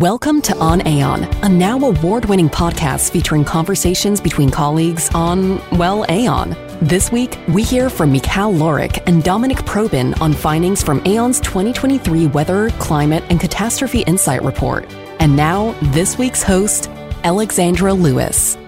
Welcome 0.00 0.42
to 0.42 0.54
On 0.58 0.86
Aon, 0.86 1.24
a 1.42 1.48
now 1.48 1.78
award 1.82 2.26
winning 2.26 2.50
podcast 2.50 3.10
featuring 3.10 3.46
conversations 3.46 4.20
between 4.20 4.50
colleagues 4.50 5.08
on, 5.14 5.58
well, 5.78 6.04
Aon. 6.10 6.54
This 6.82 7.10
week, 7.10 7.38
we 7.48 7.62
hear 7.62 7.88
from 7.88 8.12
Michal 8.12 8.52
Lörinc 8.52 9.02
and 9.06 9.24
Dominic 9.24 9.64
Probin 9.64 10.12
on 10.20 10.34
findings 10.34 10.82
from 10.82 11.00
Aon's 11.06 11.40
2023 11.40 12.26
Weather, 12.26 12.68
Climate, 12.72 13.24
and 13.30 13.40
Catastrophe 13.40 14.02
Insight 14.02 14.42
Report. 14.42 14.84
And 15.18 15.34
now, 15.34 15.74
this 15.94 16.18
week's 16.18 16.42
host, 16.42 16.90
Alexandra 17.24 17.94
Lewis. 17.94 18.58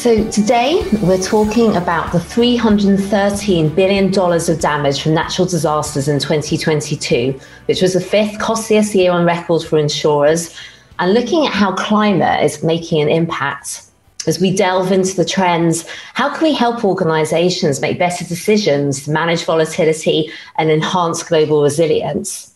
So, 0.00 0.26
today 0.30 0.82
we're 1.02 1.20
talking 1.20 1.76
about 1.76 2.10
the 2.10 2.18
$313 2.20 3.74
billion 3.74 4.18
of 4.18 4.58
damage 4.58 5.02
from 5.02 5.12
natural 5.12 5.46
disasters 5.46 6.08
in 6.08 6.18
2022, 6.18 7.38
which 7.66 7.82
was 7.82 7.92
the 7.92 8.00
fifth 8.00 8.38
costliest 8.38 8.94
year 8.94 9.12
on 9.12 9.26
record 9.26 9.62
for 9.62 9.76
insurers, 9.76 10.56
and 11.00 11.12
looking 11.12 11.44
at 11.44 11.52
how 11.52 11.74
climate 11.74 12.42
is 12.42 12.64
making 12.64 13.02
an 13.02 13.10
impact. 13.10 13.82
As 14.26 14.40
we 14.40 14.56
delve 14.56 14.90
into 14.90 15.14
the 15.14 15.24
trends, 15.26 15.86
how 16.14 16.34
can 16.34 16.44
we 16.44 16.54
help 16.54 16.82
organizations 16.82 17.82
make 17.82 17.98
better 17.98 18.24
decisions, 18.24 19.06
manage 19.06 19.44
volatility, 19.44 20.32
and 20.56 20.70
enhance 20.70 21.22
global 21.22 21.62
resilience? 21.62 22.49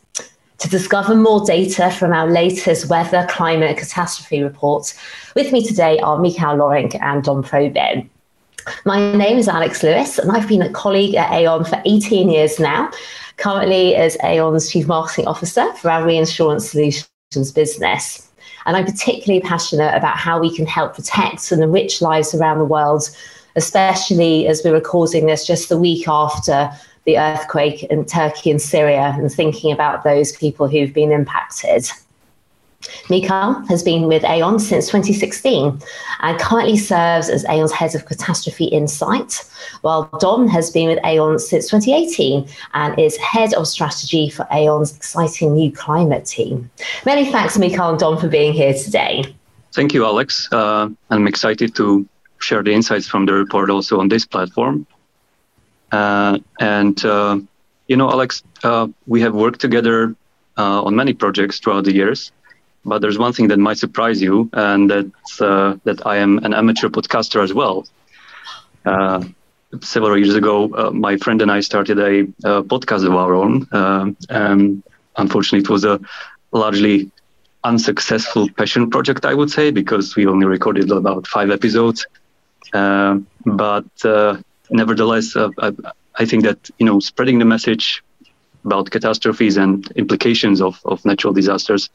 To 0.64 0.70
discover 0.70 1.14
more 1.14 1.44
data 1.44 1.90
from 1.90 2.14
our 2.14 2.26
latest 2.26 2.88
weather, 2.88 3.26
climate, 3.28 3.76
catastrophe 3.76 4.42
reports. 4.42 4.98
With 5.36 5.52
me 5.52 5.62
today 5.62 5.98
are 5.98 6.18
Michal 6.18 6.56
Lörinc 6.56 6.98
and 7.02 7.22
Dom 7.22 7.42
Probin. 7.42 8.08
My 8.86 9.14
name 9.14 9.36
is 9.36 9.46
Alex 9.46 9.82
Lewis, 9.82 10.18
and 10.18 10.32
I've 10.32 10.48
been 10.48 10.62
a 10.62 10.72
colleague 10.72 11.16
at 11.16 11.30
Aon 11.30 11.66
for 11.66 11.82
18 11.84 12.30
years 12.30 12.58
now, 12.58 12.90
currently 13.36 13.94
as 13.94 14.16
Aon's 14.24 14.70
Chief 14.70 14.86
Marketing 14.86 15.26
Officer 15.26 15.70
for 15.74 15.90
our 15.90 16.02
reinsurance 16.02 16.70
solutions 16.70 17.52
business. 17.54 18.26
And 18.64 18.74
I'm 18.74 18.86
particularly 18.86 19.42
passionate 19.42 19.94
about 19.94 20.16
how 20.16 20.40
we 20.40 20.56
can 20.56 20.64
help 20.64 20.94
protect 20.94 21.52
and 21.52 21.62
enrich 21.62 22.00
lives 22.00 22.34
around 22.34 22.58
the 22.58 22.64
world, 22.64 23.10
especially 23.54 24.46
as 24.46 24.62
we're 24.64 24.72
recording 24.72 25.26
this 25.26 25.46
just 25.46 25.68
the 25.68 25.76
week 25.76 26.08
after 26.08 26.70
the 27.04 27.18
earthquake 27.18 27.84
in 27.84 28.04
Turkey 28.04 28.50
and 28.50 28.60
Syria 28.60 29.14
and 29.16 29.30
thinking 29.30 29.72
about 29.72 30.04
those 30.04 30.32
people 30.32 30.68
who've 30.68 30.92
been 30.92 31.12
impacted. 31.12 31.88
Michal 33.08 33.54
has 33.68 33.82
been 33.82 34.08
with 34.08 34.24
Aon 34.24 34.58
since 34.58 34.86
2016 34.86 35.80
and 36.20 36.40
currently 36.40 36.76
serves 36.76 37.28
as 37.28 37.44
Aon's 37.46 37.72
head 37.72 37.94
of 37.94 38.06
catastrophe 38.06 38.66
insight, 38.66 39.42
while 39.82 40.10
Dom 40.20 40.48
has 40.48 40.70
been 40.70 40.88
with 40.88 40.98
Aon 41.04 41.38
since 41.38 41.68
2018 41.68 42.48
and 42.74 42.98
is 42.98 43.16
head 43.16 43.54
of 43.54 43.66
strategy 43.66 44.28
for 44.28 44.46
Aon's 44.52 44.96
exciting 44.96 45.54
new 45.54 45.72
climate 45.72 46.26
team. 46.26 46.70
Many 47.04 47.30
thanks, 47.30 47.58
Michal 47.58 47.90
and 47.90 47.98
Dom, 47.98 48.18
for 48.18 48.28
being 48.28 48.52
here 48.52 48.74
today. 48.74 49.24
Thank 49.72 49.92
you, 49.92 50.04
Alex. 50.04 50.48
Uh, 50.52 50.88
I'm 51.10 51.26
excited 51.26 51.74
to 51.76 52.06
share 52.38 52.62
the 52.62 52.72
insights 52.72 53.08
from 53.08 53.26
the 53.26 53.32
report 53.32 53.70
also 53.70 54.00
on 54.00 54.08
this 54.08 54.24
platform. 54.24 54.86
Uh, 55.92 56.38
and, 56.60 57.04
uh, 57.04 57.38
you 57.88 57.96
know, 57.96 58.10
Alex, 58.10 58.42
uh, 58.62 58.88
we 59.06 59.20
have 59.20 59.34
worked 59.34 59.60
together 59.60 60.16
on 60.56 60.94
many 60.94 61.12
projects 61.12 61.58
throughout 61.58 61.84
the 61.84 61.94
years. 61.94 62.32
But 62.86 63.00
there's 63.00 63.18
one 63.18 63.32
thing 63.32 63.48
that 63.48 63.58
might 63.58 63.78
surprise 63.78 64.20
you, 64.20 64.50
and 64.52 64.90
that's 64.90 65.38
that 65.38 66.02
I 66.04 66.16
am 66.18 66.38
an 66.38 66.52
amateur 66.52 66.88
podcaster 66.88 67.42
as 67.42 67.54
well 67.54 67.86
several 69.80 70.16
years 70.16 70.34
ago, 70.34 70.72
uh, 70.74 70.90
my 70.90 71.16
friend 71.16 71.42
and 71.42 71.50
I 71.50 71.60
started 71.60 71.98
a, 71.98 72.24
podcast 72.62 73.04
of 73.06 73.14
our 73.14 73.34
own. 73.34 73.66
And 74.28 74.82
unfortunately, 75.16 75.64
it 75.64 75.70
was 75.70 75.84
a 75.84 76.00
largely 76.52 77.10
unsuccessful 77.64 78.48
passion 78.50 78.90
project, 78.90 79.24
I 79.24 79.34
would 79.34 79.50
say, 79.50 79.70
because 79.70 80.16
we 80.16 80.26
only 80.26 80.46
recorded 80.46 80.90
about 80.90 81.26
five 81.26 81.50
episodes. 81.50 82.06
Uh, 82.72 83.18
but 83.44 83.84
nevertheless, 84.70 85.36
uh, 85.36 85.50
I, 85.58 85.72
I, 86.16 86.24
think 86.24 86.44
that 86.44 86.70
you 86.78 86.86
know 86.86 87.00
spreading 87.00 87.38
the 87.38 87.44
message 87.44 88.02
about 88.64 88.90
catastrophes 88.90 89.56
and 89.56 89.90
implications 89.92 90.60
of, 90.60 90.80
of 90.84 91.04
natural 91.04 91.32
disasters 91.32 91.90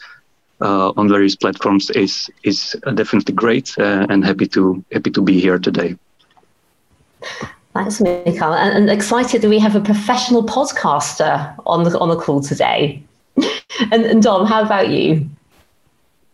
uh, 0.62 0.92
on 0.98 1.10
various 1.10 1.36
platforms 1.36 1.90
is 1.92 2.30
is 2.44 2.76
definitely 2.96 3.34
great, 3.34 3.78
uh, 3.80 4.06
and 4.10 4.26
happy 4.26 4.48
to 4.48 4.84
happy 4.92 5.12
to 5.12 5.22
be 5.22 5.40
here 5.40 5.60
today. 5.60 5.96
Thanks, 7.74 8.02
Michal, 8.02 8.54
and, 8.54 8.76
and 8.76 8.90
excited 8.90 9.42
that 9.42 9.50
we 9.50 9.60
have 9.60 9.76
a 9.76 9.82
professional 9.82 10.44
podcaster 10.44 11.54
on 11.66 11.84
the 11.84 11.98
on 12.00 12.10
the 12.10 12.18
call 12.18 12.42
today. 12.42 13.04
and, 13.92 14.06
and 14.06 14.22
Dom, 14.22 14.46
how 14.46 14.64
about 14.64 14.90
you? 14.90 15.30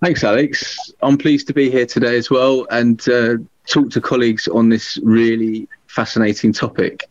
Thanks, 0.01 0.23
Alex. 0.23 0.91
I'm 1.01 1.17
pleased 1.17 1.47
to 1.47 1.53
be 1.53 1.69
here 1.69 1.85
today 1.85 2.17
as 2.17 2.29
well 2.29 2.67
and 2.69 3.07
uh, 3.09 3.37
talk 3.67 3.89
to 3.91 4.01
colleagues 4.01 4.47
on 4.47 4.69
this 4.69 4.97
really 5.03 5.67
fascinating 5.95 6.51
topic, 6.51 7.09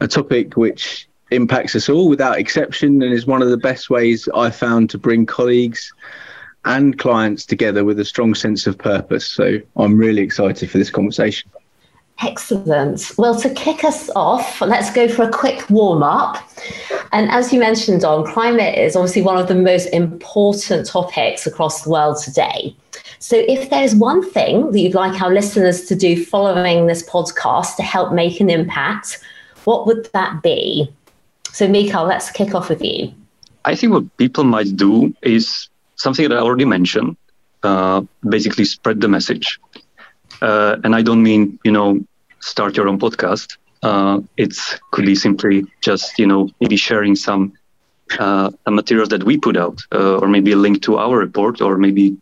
a 0.00 0.06
topic 0.06 0.56
which 0.56 1.08
impacts 1.30 1.74
us 1.74 1.88
all 1.88 2.08
without 2.08 2.38
exception 2.38 3.02
and 3.02 3.14
is 3.14 3.26
one 3.26 3.40
of 3.40 3.48
the 3.48 3.56
best 3.56 3.88
ways 3.88 4.28
I 4.34 4.50
found 4.50 4.90
to 4.90 4.98
bring 4.98 5.24
colleagues 5.24 5.92
and 6.66 6.98
clients 6.98 7.46
together 7.46 7.82
with 7.82 7.98
a 7.98 8.04
strong 8.04 8.34
sense 8.34 8.66
of 8.66 8.76
purpose. 8.76 9.26
So 9.26 9.58
I'm 9.76 9.96
really 9.96 10.20
excited 10.20 10.70
for 10.70 10.76
this 10.76 10.90
conversation. 10.90 11.50
Excellent. 12.22 13.12
Well, 13.16 13.40
to 13.40 13.48
kick 13.54 13.82
us 13.82 14.10
off, 14.14 14.60
let's 14.60 14.92
go 14.92 15.08
for 15.08 15.22
a 15.22 15.30
quick 15.30 15.70
warm 15.70 16.02
up. 16.02 16.36
And 17.12 17.30
as 17.30 17.50
you 17.50 17.58
mentioned, 17.58 18.02
Dom, 18.02 18.26
climate 18.26 18.76
is 18.76 18.94
obviously 18.94 19.22
one 19.22 19.38
of 19.38 19.48
the 19.48 19.54
most 19.54 19.86
important 19.86 20.86
topics 20.86 21.46
across 21.46 21.82
the 21.82 21.90
world 21.90 22.18
today. 22.22 22.76
So, 23.20 23.36
if 23.36 23.70
there's 23.70 23.94
one 23.94 24.28
thing 24.28 24.72
that 24.72 24.78
you'd 24.78 24.94
like 24.94 25.20
our 25.22 25.32
listeners 25.32 25.84
to 25.86 25.94
do 25.94 26.24
following 26.24 26.86
this 26.86 27.08
podcast 27.08 27.76
to 27.76 27.82
help 27.82 28.12
make 28.12 28.40
an 28.40 28.50
impact, 28.50 29.18
what 29.64 29.86
would 29.86 30.08
that 30.12 30.42
be? 30.42 30.92
So, 31.52 31.68
Michal, 31.68 32.04
let's 32.04 32.30
kick 32.30 32.54
off 32.54 32.68
with 32.68 32.82
you. 32.82 33.12
I 33.64 33.74
think 33.74 33.92
what 33.92 34.16
people 34.16 34.44
might 34.44 34.74
do 34.74 35.14
is 35.22 35.68
something 35.96 36.28
that 36.28 36.36
I 36.36 36.40
already 36.40 36.64
mentioned 36.64 37.16
uh, 37.62 38.02
basically, 38.28 38.64
spread 38.64 39.00
the 39.00 39.08
message. 39.08 39.58
Uh, 40.40 40.76
and 40.84 40.94
I 40.94 41.02
don't 41.02 41.22
mean, 41.22 41.58
you 41.64 41.72
know, 41.72 42.00
start 42.40 42.76
your 42.76 42.88
own 42.88 42.98
podcast. 42.98 43.56
Uh, 43.82 44.20
it 44.36 44.54
could 44.92 45.06
be 45.06 45.14
simply 45.14 45.66
just, 45.80 46.18
you 46.18 46.26
know, 46.26 46.48
maybe 46.60 46.76
sharing 46.76 47.16
some 47.16 47.52
uh, 48.18 48.50
materials 48.68 49.10
that 49.10 49.24
we 49.24 49.36
put 49.36 49.56
out, 49.56 49.80
uh, 49.92 50.18
or 50.18 50.28
maybe 50.28 50.52
a 50.52 50.56
link 50.56 50.82
to 50.82 50.98
our 50.98 51.16
report, 51.16 51.60
or 51.60 51.76
maybe 51.76 52.16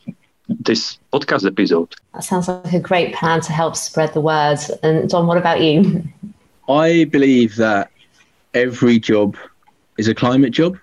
this 0.49 0.99
podcast 1.13 1.47
episode. 1.47 1.95
That 2.15 2.25
sounds 2.25 2.49
like 2.49 2.73
a 2.73 2.81
great 2.81 3.15
plan 3.15 3.41
to 3.43 3.53
help 3.53 3.77
spread 3.77 4.15
the 4.15 4.21
word. 4.21 4.59
And 4.83 5.09
Dom, 5.09 5.27
what 5.27 5.39
about 5.39 5.61
you? 5.61 6.03
I 6.69 7.05
believe 7.05 7.57
that 7.57 7.91
every 8.55 8.99
job 8.99 9.37
is 9.99 10.09
a 10.09 10.15
climate 10.15 10.53
job. 10.53 10.79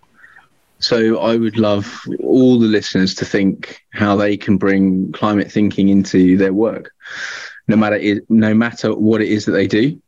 So 0.79 1.19
I 1.19 1.37
would 1.37 1.57
love 1.57 2.01
all 2.21 2.59
the 2.59 2.67
listeners 2.67 3.15
to 3.15 3.25
think 3.25 3.81
how 3.91 4.15
they 4.15 4.37
can 4.37 4.57
bring 4.57 5.11
climate 5.13 5.51
thinking 5.51 5.89
into 5.89 6.37
their 6.37 6.53
work, 6.53 6.91
no 7.67 7.77
matter 7.77 7.95
it, 7.95 8.29
no 8.29 8.53
matter 8.53 8.93
what 8.93 9.21
it 9.21 9.29
is 9.29 9.45
that 9.45 9.53
they 9.53 9.67
do. 9.67 9.99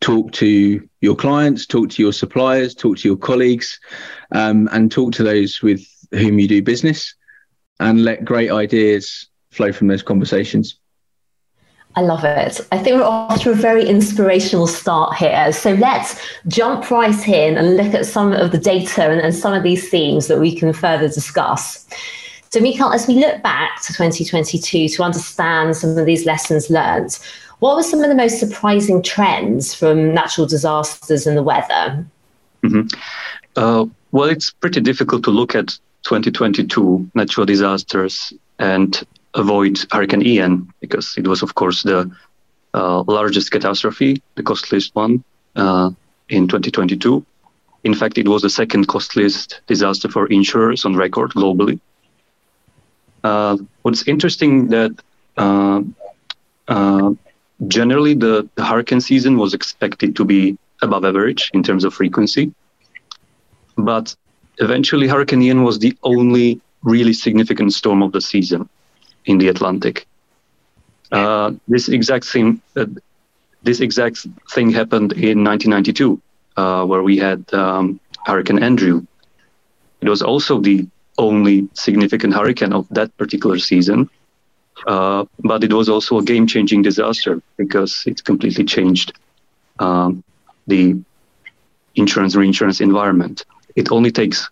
Talk 0.00 0.32
to 0.32 0.88
your 1.00 1.16
clients, 1.16 1.66
talk 1.66 1.90
to 1.90 2.02
your 2.02 2.12
suppliers, 2.12 2.74
talk 2.74 2.98
to 2.98 3.08
your 3.08 3.16
colleagues, 3.16 3.80
um, 4.32 4.68
and 4.72 4.92
talk 4.92 5.12
to 5.14 5.22
those 5.22 5.60
with 5.60 5.84
whom 6.12 6.38
you 6.38 6.48
do 6.48 6.62
business 6.62 7.14
and 7.80 8.04
let 8.04 8.24
great 8.24 8.50
ideas 8.50 9.28
flow 9.50 9.72
from 9.72 9.88
those 9.88 10.02
conversations. 10.02 10.76
I 11.96 12.02
love 12.02 12.24
it. 12.24 12.60
I 12.70 12.78
think 12.78 12.96
we're 12.96 13.04
off 13.04 13.42
to 13.42 13.50
a 13.50 13.54
very 13.54 13.84
inspirational 13.84 14.68
start 14.68 15.16
here. 15.16 15.52
So 15.52 15.72
let's 15.72 16.20
jump 16.46 16.88
right 16.88 17.28
in 17.28 17.56
and 17.56 17.76
look 17.76 17.94
at 17.94 18.06
some 18.06 18.32
of 18.32 18.52
the 18.52 18.58
data 18.58 19.10
and, 19.10 19.20
and 19.20 19.34
some 19.34 19.52
of 19.54 19.64
these 19.64 19.90
themes 19.90 20.28
that 20.28 20.38
we 20.38 20.54
can 20.54 20.72
further 20.72 21.08
discuss. 21.08 21.88
So, 22.50 22.60
Michal, 22.60 22.92
as 22.92 23.08
we 23.08 23.14
look 23.14 23.42
back 23.42 23.82
to 23.82 23.92
2022 23.92 24.88
to 24.88 25.02
understand 25.02 25.76
some 25.76 25.98
of 25.98 26.06
these 26.06 26.26
lessons 26.26 26.70
learned, 26.70 27.18
what 27.58 27.76
were 27.76 27.82
some 27.82 28.02
of 28.02 28.08
the 28.08 28.14
most 28.14 28.38
surprising 28.38 29.02
trends 29.02 29.74
from 29.74 30.14
natural 30.14 30.46
disasters 30.46 31.26
and 31.26 31.36
the 31.36 31.42
weather? 31.42 32.04
Mm-hmm. 32.62 32.86
Uh, 33.56 33.86
well, 34.12 34.28
it's 34.28 34.50
pretty 34.50 34.80
difficult 34.80 35.24
to 35.24 35.30
look 35.30 35.54
at 35.54 35.78
2022 36.04 37.10
natural 37.14 37.46
disasters 37.46 38.32
and 38.58 39.02
avoid 39.34 39.78
Hurricane 39.90 40.22
Ian 40.22 40.72
because 40.80 41.14
it 41.16 41.26
was, 41.26 41.42
of 41.42 41.54
course, 41.54 41.82
the 41.82 42.10
uh, 42.74 43.02
largest 43.02 43.50
catastrophe, 43.50 44.22
the 44.34 44.42
costliest 44.42 44.94
one 44.94 45.24
uh, 45.56 45.90
in 46.28 46.48
2022. 46.48 47.24
In 47.84 47.94
fact, 47.94 48.18
it 48.18 48.28
was 48.28 48.42
the 48.42 48.50
second 48.50 48.88
costliest 48.88 49.60
disaster 49.66 50.08
for 50.08 50.26
insurers 50.26 50.84
on 50.84 50.94
record 50.96 51.30
globally. 51.30 51.80
Uh, 53.24 53.56
what's 53.82 54.06
interesting 54.06 54.68
that 54.68 54.92
uh, 55.36 55.82
uh, 56.68 57.10
generally 57.68 58.14
the, 58.14 58.48
the 58.54 58.64
hurricane 58.64 59.00
season 59.00 59.36
was 59.36 59.54
expected 59.54 60.16
to 60.16 60.24
be 60.24 60.58
above 60.82 61.04
average 61.04 61.50
in 61.52 61.62
terms 61.62 61.84
of 61.84 61.92
frequency, 61.92 62.54
but 63.76 64.14
eventually 64.60 65.08
Hurricane 65.08 65.42
Ian 65.42 65.64
was 65.64 65.78
the 65.78 65.96
only 66.02 66.60
really 66.82 67.12
significant 67.12 67.72
storm 67.72 68.02
of 68.02 68.12
the 68.12 68.20
season 68.20 68.68
in 69.24 69.38
the 69.38 69.48
Atlantic. 69.48 70.06
Uh, 71.12 71.52
this 71.66 71.88
exact 71.88 72.24
thing, 72.24 72.60
uh, 72.76 72.86
this 73.62 73.80
exact 73.80 74.26
thing 74.52 74.70
happened 74.70 75.12
in 75.12 75.42
1992, 75.42 76.20
uh, 76.56 76.84
where 76.84 77.02
we 77.02 77.16
had 77.16 77.52
um, 77.52 77.98
Hurricane 78.24 78.62
Andrew. 78.62 79.04
It 80.00 80.08
was 80.08 80.22
also 80.22 80.60
the 80.60 80.86
only 81.18 81.68
significant 81.74 82.32
hurricane 82.32 82.72
of 82.72 82.86
that 82.90 83.14
particular 83.16 83.58
season, 83.58 84.08
uh, 84.86 85.24
but 85.40 85.64
it 85.64 85.72
was 85.72 85.88
also 85.88 86.18
a 86.18 86.22
game-changing 86.22 86.82
disaster 86.82 87.42
because 87.56 88.04
it 88.06 88.24
completely 88.24 88.64
changed 88.64 89.12
um, 89.78 90.24
the 90.66 90.96
insurance 91.96 92.36
reinsurance 92.36 92.80
environment. 92.80 93.44
It 93.80 93.90
only 93.90 94.12
takes 94.12 94.50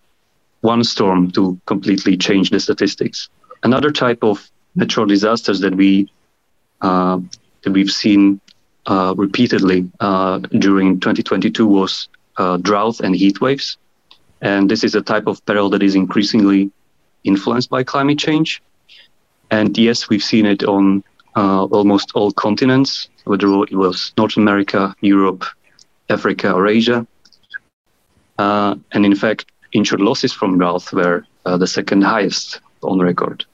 one 0.62 0.82
storm 0.82 1.30
to 1.32 1.60
completely 1.66 2.16
change 2.16 2.48
the 2.48 2.60
statistics. 2.60 3.28
Another 3.62 3.90
type 3.90 4.25
of 4.25 4.50
natural 4.75 5.04
disasters 5.04 5.60
that 5.60 5.75
we 5.75 6.10
uh, 6.80 7.19
that 7.62 7.72
we've 7.72 7.90
seen 7.90 8.40
uh, 8.86 9.12
repeatedly 9.19 9.90
uh, 10.00 10.38
during 10.66 10.98
2022 10.98 11.66
was 11.66 12.08
uh, 12.38 12.56
drought 12.56 13.00
and 13.00 13.14
heat 13.14 13.38
waves, 13.42 13.76
and 14.40 14.70
this 14.70 14.82
is 14.82 14.94
a 14.94 15.02
type 15.02 15.26
of 15.26 15.44
peril 15.44 15.69
that 15.69 15.82
is 15.82 15.94
increasingly 15.94 16.70
influenced 17.25 17.69
by 17.69 17.82
climate 17.82 18.19
change. 18.19 18.62
And 19.50 19.76
yes, 19.76 20.08
we've 20.08 20.22
seen 20.32 20.46
it 20.46 20.62
on 20.64 21.04
uh, 21.36 21.64
almost 21.64 22.12
all 22.14 22.32
continents, 22.32 23.10
whether 23.25 23.48
it 23.64 23.76
was 23.76 24.12
North 24.16 24.38
America, 24.38 24.94
Europe, 25.02 25.44
Africa, 26.08 26.52
or 26.52 26.66
Asia. 26.66 27.06
Uh, 28.38 28.76
and 28.93 29.05
in 29.05 29.14
fact, 29.14 29.46
insured 29.73 30.00
losses 30.00 30.32
from 30.32 30.58
drought 30.58 30.93
were 30.93 31.26
uh, 31.44 31.56
the 31.56 31.67
second 31.67 32.02
highest 32.02 32.61
on 32.82 32.99
record. 33.00 33.44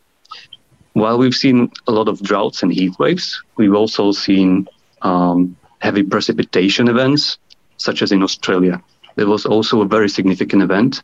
While 0.93 1.19
we've 1.19 1.35
seen 1.35 1.73
a 1.89 1.93
lot 1.93 2.09
of 2.09 2.23
droughts 2.23 2.63
and 2.63 2.73
heat 2.73 2.99
waves, 2.99 3.43
we've 3.57 3.75
also 3.75 4.13
seen 4.13 4.69
um, 5.03 5.57
heavy 5.81 6.03
precipitation 6.03 6.89
events, 6.89 7.39
such 7.79 8.03
as 8.03 8.13
in 8.13 8.23
Australia. 8.23 8.83
There 9.17 9.27
was 9.27 9.47
also 9.47 9.81
a 9.81 9.87
very 9.87 10.09
significant 10.09 10.63
event 10.63 11.03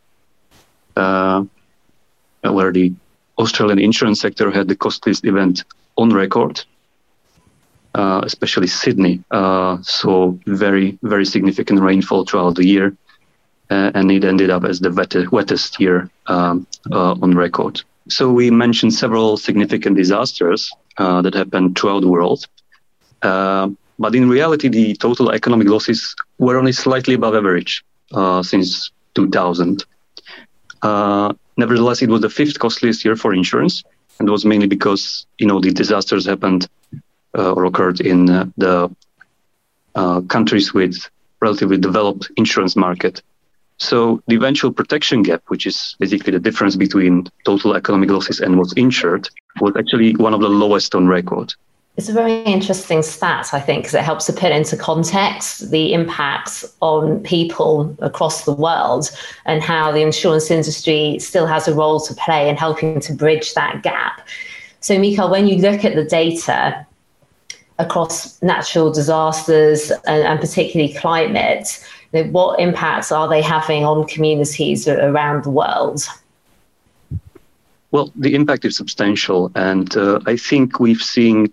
uh, 0.96 1.44
where 2.42 2.72
the 2.72 2.92
Australian 3.38 3.78
insurance 3.78 4.20
sector 4.20 4.50
had 4.50 4.68
the 4.68 4.76
costliest 4.76 5.24
event 5.24 5.64
on 5.96 6.10
record, 6.10 6.62
uh, 7.94 8.20
especially 8.24 8.66
Sydney. 8.66 9.24
Uh, 9.30 9.78
so 9.82 10.38
very, 10.46 10.98
very 11.02 11.24
significant 11.24 11.80
rainfall 11.80 12.24
throughout 12.24 12.54
the 12.56 12.66
year 12.66 12.96
and 13.70 14.10
it 14.10 14.24
ended 14.24 14.50
up 14.50 14.64
as 14.64 14.80
the 14.80 14.90
wet- 14.90 15.30
wettest 15.30 15.78
year 15.78 16.10
um, 16.26 16.66
uh, 16.90 17.12
on 17.22 17.36
record. 17.36 17.80
So 18.08 18.30
we 18.30 18.50
mentioned 18.50 18.92
several 18.92 19.36
significant 19.36 19.96
disasters 19.96 20.72
uh, 20.98 21.22
that 21.22 21.34
happened 21.34 21.78
throughout 21.78 22.00
the 22.00 22.08
world. 22.08 22.46
Uh, 23.22 23.70
but 23.98 24.14
in 24.14 24.28
reality, 24.28 24.68
the 24.68 24.94
total 24.96 25.30
economic 25.30 25.68
losses 25.68 26.16
were 26.38 26.58
only 26.58 26.72
slightly 26.72 27.14
above 27.14 27.34
average 27.34 27.84
uh, 28.12 28.42
since 28.42 28.90
2000. 29.14 29.84
Uh, 30.82 31.32
nevertheless, 31.56 32.02
it 32.02 32.08
was 32.08 32.22
the 32.22 32.30
fifth 32.30 32.58
costliest 32.58 33.04
year 33.04 33.14
for 33.14 33.34
insurance, 33.34 33.84
and 34.18 34.28
was 34.28 34.44
mainly 34.44 34.66
because 34.66 35.26
you 35.38 35.46
know 35.46 35.60
the 35.60 35.70
disasters 35.70 36.26
happened 36.26 36.68
or 37.34 37.64
occurred 37.66 38.00
in 38.00 38.26
the 38.56 38.90
countries 40.28 40.74
with 40.74 40.96
relatively 41.40 41.76
developed 41.76 42.30
insurance 42.36 42.74
market 42.76 43.22
so 43.80 44.22
the 44.26 44.36
eventual 44.36 44.72
protection 44.72 45.22
gap, 45.22 45.42
which 45.48 45.66
is 45.66 45.96
basically 45.98 46.32
the 46.32 46.38
difference 46.38 46.76
between 46.76 47.26
total 47.44 47.74
economic 47.74 48.10
losses 48.10 48.38
and 48.38 48.58
what's 48.58 48.74
insured, 48.74 49.28
was 49.60 49.74
actually 49.76 50.14
one 50.16 50.34
of 50.34 50.40
the 50.40 50.48
lowest 50.48 50.94
on 50.94 51.08
record. 51.08 51.54
It's 51.96 52.08
a 52.08 52.12
very 52.12 52.42
interesting 52.42 53.02
stat, 53.02 53.48
I 53.52 53.60
think, 53.60 53.84
because 53.84 53.94
it 53.94 54.02
helps 54.02 54.26
to 54.26 54.32
put 54.34 54.52
into 54.52 54.76
context 54.76 55.70
the 55.70 55.94
impacts 55.94 56.64
on 56.80 57.20
people 57.22 57.96
across 58.00 58.44
the 58.44 58.52
world 58.52 59.10
and 59.46 59.62
how 59.62 59.92
the 59.92 60.00
insurance 60.00 60.50
industry 60.50 61.18
still 61.18 61.46
has 61.46 61.66
a 61.66 61.74
role 61.74 62.00
to 62.00 62.14
play 62.14 62.48
in 62.48 62.56
helping 62.56 63.00
to 63.00 63.14
bridge 63.14 63.54
that 63.54 63.82
gap. 63.82 64.26
So, 64.80 64.98
Mikael, 64.98 65.30
when 65.30 65.46
you 65.46 65.56
look 65.56 65.84
at 65.84 65.94
the 65.94 66.04
data 66.04 66.86
across 67.78 68.40
natural 68.42 68.92
disasters 68.92 69.90
and, 70.06 70.22
and 70.22 70.38
particularly 70.38 70.92
climate, 70.94 71.84
what 72.12 72.58
impacts 72.58 73.12
are 73.12 73.28
they 73.28 73.42
having 73.42 73.84
on 73.84 74.06
communities 74.06 74.88
around 74.88 75.44
the 75.44 75.50
world? 75.50 76.06
Well, 77.92 78.12
the 78.14 78.34
impact 78.34 78.64
is 78.64 78.76
substantial, 78.76 79.50
and 79.54 79.96
uh, 79.96 80.20
I 80.26 80.36
think 80.36 80.78
we've 80.78 81.02
seen 81.02 81.52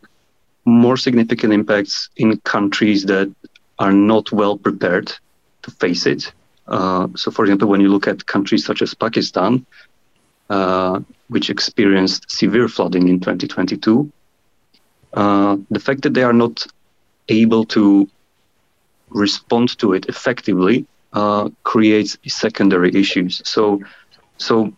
more 0.66 0.98
significant 0.98 1.54
impacts 1.54 2.10
in 2.18 2.38
countries 2.42 3.06
that 3.06 3.34
are 3.80 3.94
not 3.94 4.32
well 4.32 4.58
prepared 4.58 5.12
to 5.64 5.72
face 5.72 6.06
it. 6.06 6.32
Uh, 6.68 7.08
so, 7.16 7.32
for 7.32 7.46
example, 7.46 7.68
when 7.68 7.82
you 7.82 7.90
look 7.90 8.08
at 8.08 8.26
countries 8.26 8.66
such 8.66 8.82
as 8.82 8.94
Pakistan, 8.94 9.66
uh, 10.50 11.00
which 11.30 11.50
experienced 11.50 12.30
severe 12.30 12.68
flooding 12.68 13.08
in 13.08 13.20
2022, 13.20 14.12
uh, 15.14 15.58
the 15.72 15.80
fact 15.80 16.02
that 16.04 16.14
they 16.14 16.24
are 16.24 16.34
not 16.34 16.68
able 17.30 17.66
to 17.66 18.08
respond 19.10 19.78
to 19.80 19.94
it 19.94 20.06
effectively 20.08 20.86
uh, 21.14 21.50
creates 21.64 22.18
secondary 22.28 22.94
issues. 22.94 23.42
So, 23.46 23.82
so 24.38 24.74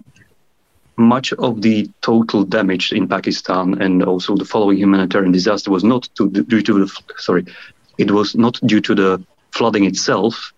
much 0.98 1.34
of 1.34 1.62
the 1.62 1.90
total 2.02 2.44
damage 2.44 2.92
in 2.92 3.08
Pakistan 3.08 3.82
and 3.82 4.04
also 4.04 4.36
the 4.36 4.46
following 4.46 4.78
humanitarian 4.78 5.32
disaster 5.32 5.72
was 5.72 5.84
not 5.84 6.10
to, 6.16 6.30
due 6.30 6.62
to 6.62 6.86
the 6.86 7.02
sorry, 7.18 7.46
it 7.98 8.12
was 8.12 8.36
not 8.36 8.60
due 8.66 8.82
to 8.82 8.96
the 8.96 9.24
flooding 9.52 9.86
itself, 9.86 10.54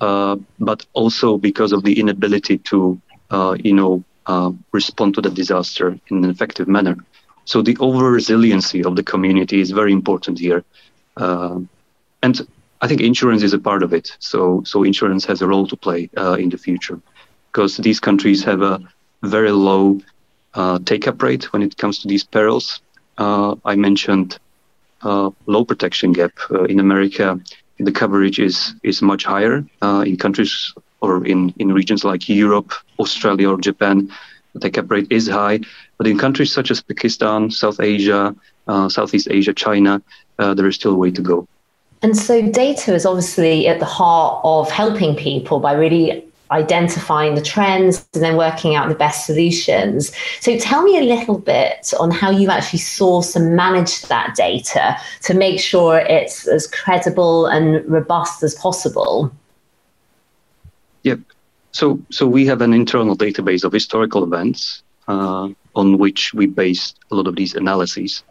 uh, 0.00 0.36
but 0.58 0.86
also 0.94 1.36
because 1.36 1.72
of 1.72 1.82
the 1.84 1.98
inability 1.98 2.58
to, 2.58 3.00
uh, 3.30 3.56
you 3.62 3.74
know, 3.74 4.02
uh, 4.26 4.52
respond 4.72 5.14
to 5.14 5.20
the 5.20 5.30
disaster 5.30 5.98
in 6.08 6.24
an 6.24 6.30
effective 6.30 6.68
manner. 6.68 6.96
So 7.44 7.60
the 7.60 7.76
over 7.78 8.10
resiliency 8.10 8.84
of 8.84 8.94
the 8.94 9.02
community 9.02 9.60
is 9.60 9.72
very 9.72 9.92
important 9.92 10.38
here, 10.38 10.64
uh, 11.16 11.58
and 12.22 12.46
I 12.82 12.88
think 12.88 13.00
insurance 13.00 13.44
is 13.44 13.52
a 13.52 13.60
part 13.60 13.84
of 13.84 13.94
it. 13.94 14.16
So 14.18 14.62
so 14.64 14.82
insurance 14.82 15.24
has 15.26 15.40
a 15.40 15.46
role 15.46 15.66
to 15.68 15.76
play 15.76 16.10
uh, 16.16 16.34
in 16.34 16.50
the 16.50 16.58
future 16.58 17.00
because 17.50 17.76
these 17.76 18.00
countries 18.00 18.42
have 18.42 18.60
a 18.60 18.80
very 19.22 19.52
low 19.52 20.00
uh, 20.54 20.80
take-up 20.84 21.22
rate 21.22 21.52
when 21.52 21.62
it 21.62 21.76
comes 21.76 22.00
to 22.00 22.08
these 22.08 22.24
perils. 22.24 22.80
Uh, 23.18 23.54
I 23.64 23.76
mentioned 23.76 24.38
uh, 25.02 25.30
low 25.46 25.64
protection 25.64 26.12
gap 26.12 26.32
uh, 26.50 26.64
in 26.64 26.80
America. 26.80 27.38
The 27.78 27.92
coverage 27.92 28.40
is 28.40 28.74
is 28.82 29.00
much 29.00 29.24
higher 29.24 29.64
uh, 29.80 30.02
in 30.04 30.16
countries 30.16 30.74
or 31.00 31.24
in 31.24 31.54
in 31.58 31.72
regions 31.72 32.02
like 32.04 32.28
Europe, 32.28 32.72
Australia, 32.98 33.48
or 33.50 33.58
Japan. 33.58 34.10
The 34.54 34.60
take-up 34.60 34.90
rate 34.90 35.06
is 35.10 35.28
high, 35.28 35.60
but 35.98 36.06
in 36.08 36.18
countries 36.18 36.52
such 36.52 36.70
as 36.72 36.82
Pakistan, 36.82 37.50
South 37.50 37.80
Asia, 37.80 38.34
Southeast 38.88 39.28
Asia, 39.30 39.54
China, 39.54 40.02
there 40.36 40.68
is 40.68 40.74
still 40.74 40.92
a 40.92 41.00
way 41.04 41.10
to 41.12 41.22
go. 41.22 41.48
And 42.02 42.16
so 42.16 42.42
data 42.50 42.94
is 42.94 43.06
obviously 43.06 43.68
at 43.68 43.78
the 43.78 43.84
heart 43.86 44.40
of 44.44 44.70
helping 44.70 45.14
people 45.14 45.60
by 45.60 45.72
really 45.72 46.24
identifying 46.52 47.34
the 47.34 47.42
trends 47.42 48.06
and 48.12 48.22
then 48.22 48.36
working 48.36 48.74
out 48.74 48.88
the 48.88 48.94
best 48.94 49.26
solutions. 49.26 50.12
So 50.40 50.58
tell 50.58 50.82
me 50.82 50.98
a 50.98 51.02
little 51.02 51.38
bit 51.38 51.92
on 51.98 52.10
how 52.10 52.30
you 52.30 52.50
actually 52.50 52.80
source 52.80 53.34
and 53.34 53.56
manage 53.56 54.02
that 54.02 54.34
data 54.36 54.96
to 55.22 55.34
make 55.34 55.58
sure 55.58 55.98
it's 55.98 56.46
as 56.46 56.66
credible 56.66 57.46
and 57.46 57.88
robust 57.90 58.42
as 58.42 58.54
possible. 58.54 59.32
Yep. 61.04 61.20
So 61.72 62.00
so 62.10 62.26
we 62.26 62.46
have 62.46 62.60
an 62.60 62.74
internal 62.74 63.16
database 63.16 63.64
of 63.64 63.72
historical 63.72 64.22
events 64.22 64.82
uh, 65.08 65.48
on 65.74 65.98
which 65.98 66.34
we 66.34 66.46
base 66.46 66.94
a 67.10 67.14
lot 67.14 67.26
of 67.26 67.36
these 67.36 67.54
analyses. 67.54 68.22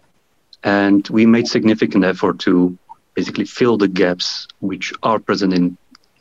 And 0.64 1.08
we 1.10 1.26
made 1.26 1.48
significant 1.48 2.06
effort 2.06 2.38
to 2.42 2.78
basically 3.14 3.46
fill 3.46 3.78
the 3.78 3.88
gaps 3.88 4.48
which 4.60 4.94
are 5.04 5.20
present 5.20 5.54
in 5.54 5.78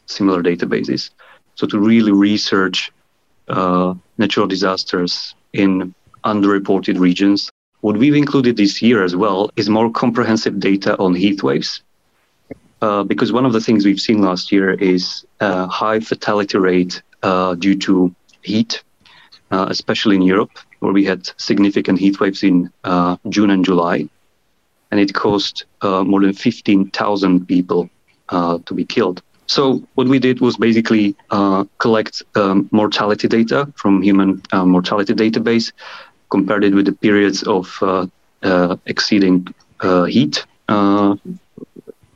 similar 0.07 0.43
databases. 0.43 1.11
So 1.55 1.67
to 1.67 1.79
really 1.79 2.13
research 2.13 2.91
uh, 3.51 3.95
natural 4.19 4.47
disasters 4.47 5.35
in 5.53 5.95
underreported 6.25 6.99
regions. 6.99 7.51
What 7.81 7.97
we've 7.97 8.15
included 8.15 8.57
this 8.57 8.81
year 8.83 9.03
as 9.03 9.17
well 9.17 9.51
is 9.57 9.69
more 9.69 9.91
comprehensive 9.91 10.61
data 10.61 10.97
on 10.99 11.15
heat 11.15 11.43
waves. 11.43 11.83
Uh, 12.83 13.03
because 13.03 13.33
one 13.33 13.45
of 13.45 13.53
the 13.53 13.61
things 13.61 13.85
we've 13.85 14.01
seen 14.01 14.23
last 14.23 14.53
year 14.53 14.71
is 14.73 15.25
a 15.41 15.67
high 15.67 16.01
fatality 16.01 16.59
rate 16.59 17.03
uh, 17.23 17.55
due 17.55 17.77
to 17.77 18.15
heat, 18.43 18.83
uh, 19.51 19.67
especially 19.69 20.17
in 20.17 20.23
Europe, 20.23 20.53
where 20.79 20.93
we 20.93 21.05
had 21.05 21.31
significant 21.37 21.99
heat 21.99 22.21
waves 22.21 22.43
in 22.43 22.71
uh, 22.85 23.17
June 23.29 23.51
and 23.51 23.65
July 23.65 24.09
and 24.91 25.01
it 25.01 25.15
caused 25.15 25.65
uh, 25.83 26.05
more 26.05 26.21
than 26.21 26.33
15,000 26.33 27.47
people 27.47 27.89
uh, 28.29 28.59
to 28.67 28.75
be 28.75 28.85
killed. 28.85 29.23
so 29.47 29.83
what 29.95 30.07
we 30.07 30.19
did 30.19 30.41
was 30.41 30.57
basically 30.57 31.17
uh, 31.31 31.65
collect 31.79 32.23
um, 32.37 32.69
mortality 32.71 33.29
data 33.29 33.73
from 33.77 34.03
human 34.03 34.41
uh, 34.53 34.65
mortality 34.65 35.15
database, 35.15 35.73
compared 36.31 36.63
it 36.65 36.75
with 36.75 36.87
the 36.87 36.93
periods 36.93 37.43
of 37.43 37.77
uh, 37.83 38.07
uh 38.43 38.77
exceeding 38.87 39.47
heat 40.09 40.47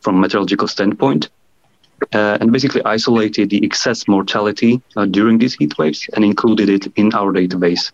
from 0.04 0.20
meteorological 0.20 0.68
standpoint, 0.68 1.28
and 2.12 2.52
basically 2.52 2.82
isolated 2.84 3.50
the 3.50 3.60
excess 3.64 4.06
mortality 4.06 4.80
during 5.10 5.38
these 5.38 5.54
heat 5.54 5.76
waves 5.78 6.08
and 6.14 6.24
included 6.24 6.68
it 6.68 6.86
in 6.94 7.12
our 7.14 7.32
database 7.32 7.90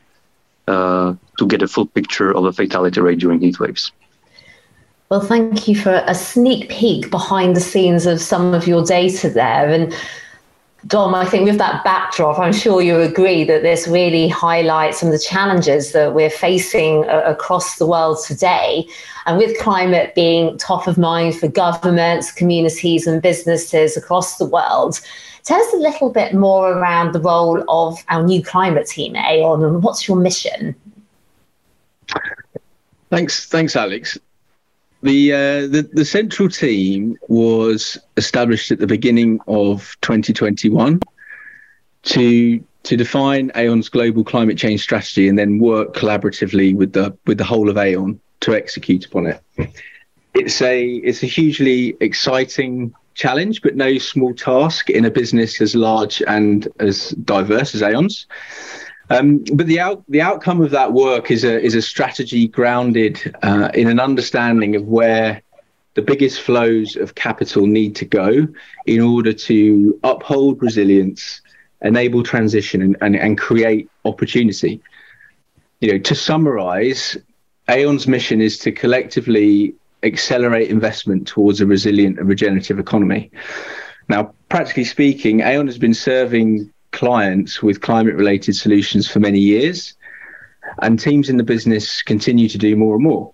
to 1.39 1.47
get 1.47 1.63
a 1.63 1.69
full 1.69 1.87
picture 1.87 2.31
of 2.37 2.45
the 2.45 2.53
fatality 2.53 3.01
rate 3.01 3.21
during 3.21 3.41
heat 3.41 3.59
waves. 3.59 3.93
Well, 5.11 5.21
thank 5.21 5.67
you 5.67 5.75
for 5.75 6.05
a 6.07 6.15
sneak 6.15 6.69
peek 6.69 7.11
behind 7.11 7.57
the 7.57 7.61
scenes 7.61 8.07
of 8.07 8.21
some 8.21 8.55
of 8.55 8.69
your 8.69 8.85
data 8.85 9.29
there. 9.29 9.69
And 9.69 9.93
Dom, 10.87 11.17
I 11.17 11.27
think 11.27 11.47
with 11.47 11.59
that 11.59 11.83
backdrop, 11.83 12.39
I'm 12.39 12.53
sure 12.53 12.81
you 12.81 13.01
agree 13.01 13.43
that 13.43 13.63
this 13.63 13.89
really 13.89 14.29
highlights 14.29 15.01
some 15.01 15.09
of 15.09 15.13
the 15.13 15.19
challenges 15.19 15.91
that 15.93 16.15
we're 16.15 16.31
facing 16.31 17.09
uh, 17.09 17.25
across 17.27 17.77
the 17.77 17.87
world 17.87 18.19
today. 18.25 18.87
And 19.27 19.37
with 19.37 19.59
climate 19.59 20.15
being 20.15 20.57
top 20.59 20.87
of 20.87 20.97
mind 20.97 21.37
for 21.37 21.49
governments, 21.49 22.31
communities, 22.31 23.09
and 23.09 23.21
businesses 23.21 23.97
across 23.97 24.39
the 24.39 24.47
world, 24.47 25.01
tell 25.43 25.61
us 25.61 25.73
a 25.75 25.79
little 25.79 26.11
bit 26.11 26.35
more 26.35 26.71
around 26.71 27.15
the 27.15 27.21
role 27.21 27.65
of 27.69 27.99
our 28.11 28.23
new 28.23 28.45
climate 28.45 28.87
team 28.87 29.17
Aon 29.17 29.65
and 29.65 29.83
what's 29.83 30.07
your 30.07 30.19
mission? 30.19 30.77
Thanks, 33.11 33.47
thanks, 33.47 33.75
Alex. 33.75 34.17
The, 35.03 35.33
uh, 35.33 35.37
the 35.67 35.89
the 35.93 36.05
central 36.05 36.49
team 36.49 37.17
was 37.29 37.97
established 38.19 38.71
at 38.71 38.79
the 38.79 38.87
beginning 38.87 39.41
of 39.49 39.97
2021 40.03 41.01
to 42.03 42.65
to 42.83 42.97
define 42.97 43.51
Aon's 43.55 43.89
global 43.89 44.25
climate 44.25 44.59
change 44.59 44.83
strategy 44.83 45.29
and 45.29 45.39
then 45.39 45.59
work 45.59 45.95
collaboratively 45.95 46.75
with 46.75 46.93
the 46.93 47.17
with 47.27 47.39
the 47.39 47.45
whole 47.45 47.69
of 47.71 47.77
Aon 47.77 48.21
to 48.41 48.55
execute 48.55 49.07
upon 49.07 49.27
it. 49.27 49.43
It's 50.35 50.61
a 50.63 50.87
it's 50.87 51.23
a 51.23 51.27
hugely 51.27 51.97
exciting 52.01 52.95
challenge, 53.15 53.63
but 53.63 53.77
no 53.77 53.99
small 53.99 54.35
task 54.35 54.89
in 54.89 55.05
a 55.05 55.11
business 55.11 55.61
as 55.61 55.75
large 55.75 56.23
and 56.27 56.69
as 56.79 57.11
diverse 57.11 57.75
as 57.75 57.83
Aon's. 57.83 58.27
Um, 59.11 59.45
but 59.53 59.67
the 59.67 59.81
out, 59.81 60.05
the 60.09 60.23
outcome 60.23 60.63
of 60.63 60.71
that 60.71 60.93
work 60.93 61.31
is 61.31 61.45
a 61.45 61.61
is 61.61 61.75
a 61.75 61.83
strategy 61.83 62.47
grounded 62.47 63.35
uh, 63.43 63.71
in 63.75 63.89
an 63.89 63.99
understanding 63.99 64.77
of 64.77 64.85
where 64.87 65.43
the 65.95 66.03
biggest 66.03 66.41
flows 66.41 66.95
of 66.95 67.17
capital 67.17 67.67
need 67.67 67.97
to 67.97 68.05
go 68.05 68.47
in 68.87 69.01
order 69.01 69.33
to 69.33 69.99
uphold 70.05 70.63
resilience, 70.63 71.41
enable 71.83 72.23
transition, 72.23 72.81
and, 72.81 72.97
and, 73.01 73.17
and 73.17 73.37
create 73.37 73.91
opportunity. 74.05 74.81
You 75.81 75.93
know, 75.93 75.99
to 75.99 76.15
summarize, 76.15 77.17
Aon's 77.69 78.07
mission 78.07 78.41
is 78.41 78.59
to 78.59 78.71
collectively 78.71 79.75
accelerate 80.05 80.71
investment 80.71 81.27
towards 81.27 81.61
a 81.61 81.67
resilient 81.67 82.19
and 82.19 82.29
regenerative 82.29 82.79
economy. 82.79 83.31
Now, 84.09 84.33
practically 84.49 84.85
speaking, 84.85 85.41
Aon 85.41 85.67
has 85.67 85.79
been 85.79 85.95
serving 85.95 86.73
clients 86.93 87.63
with 87.63 87.81
climate 87.81 88.15
related 88.15 88.57
solutions 88.57 89.09
for 89.09 89.21
many 89.21 89.39
years, 89.39 89.95
and 90.83 90.99
teams 90.99 91.29
in 91.29 91.37
the 91.37 91.43
business 91.43 92.03
continue 92.03 92.49
to 92.49 92.59
do 92.59 92.77
more 92.77 92.95
and 92.95 93.05
more. 93.05 93.33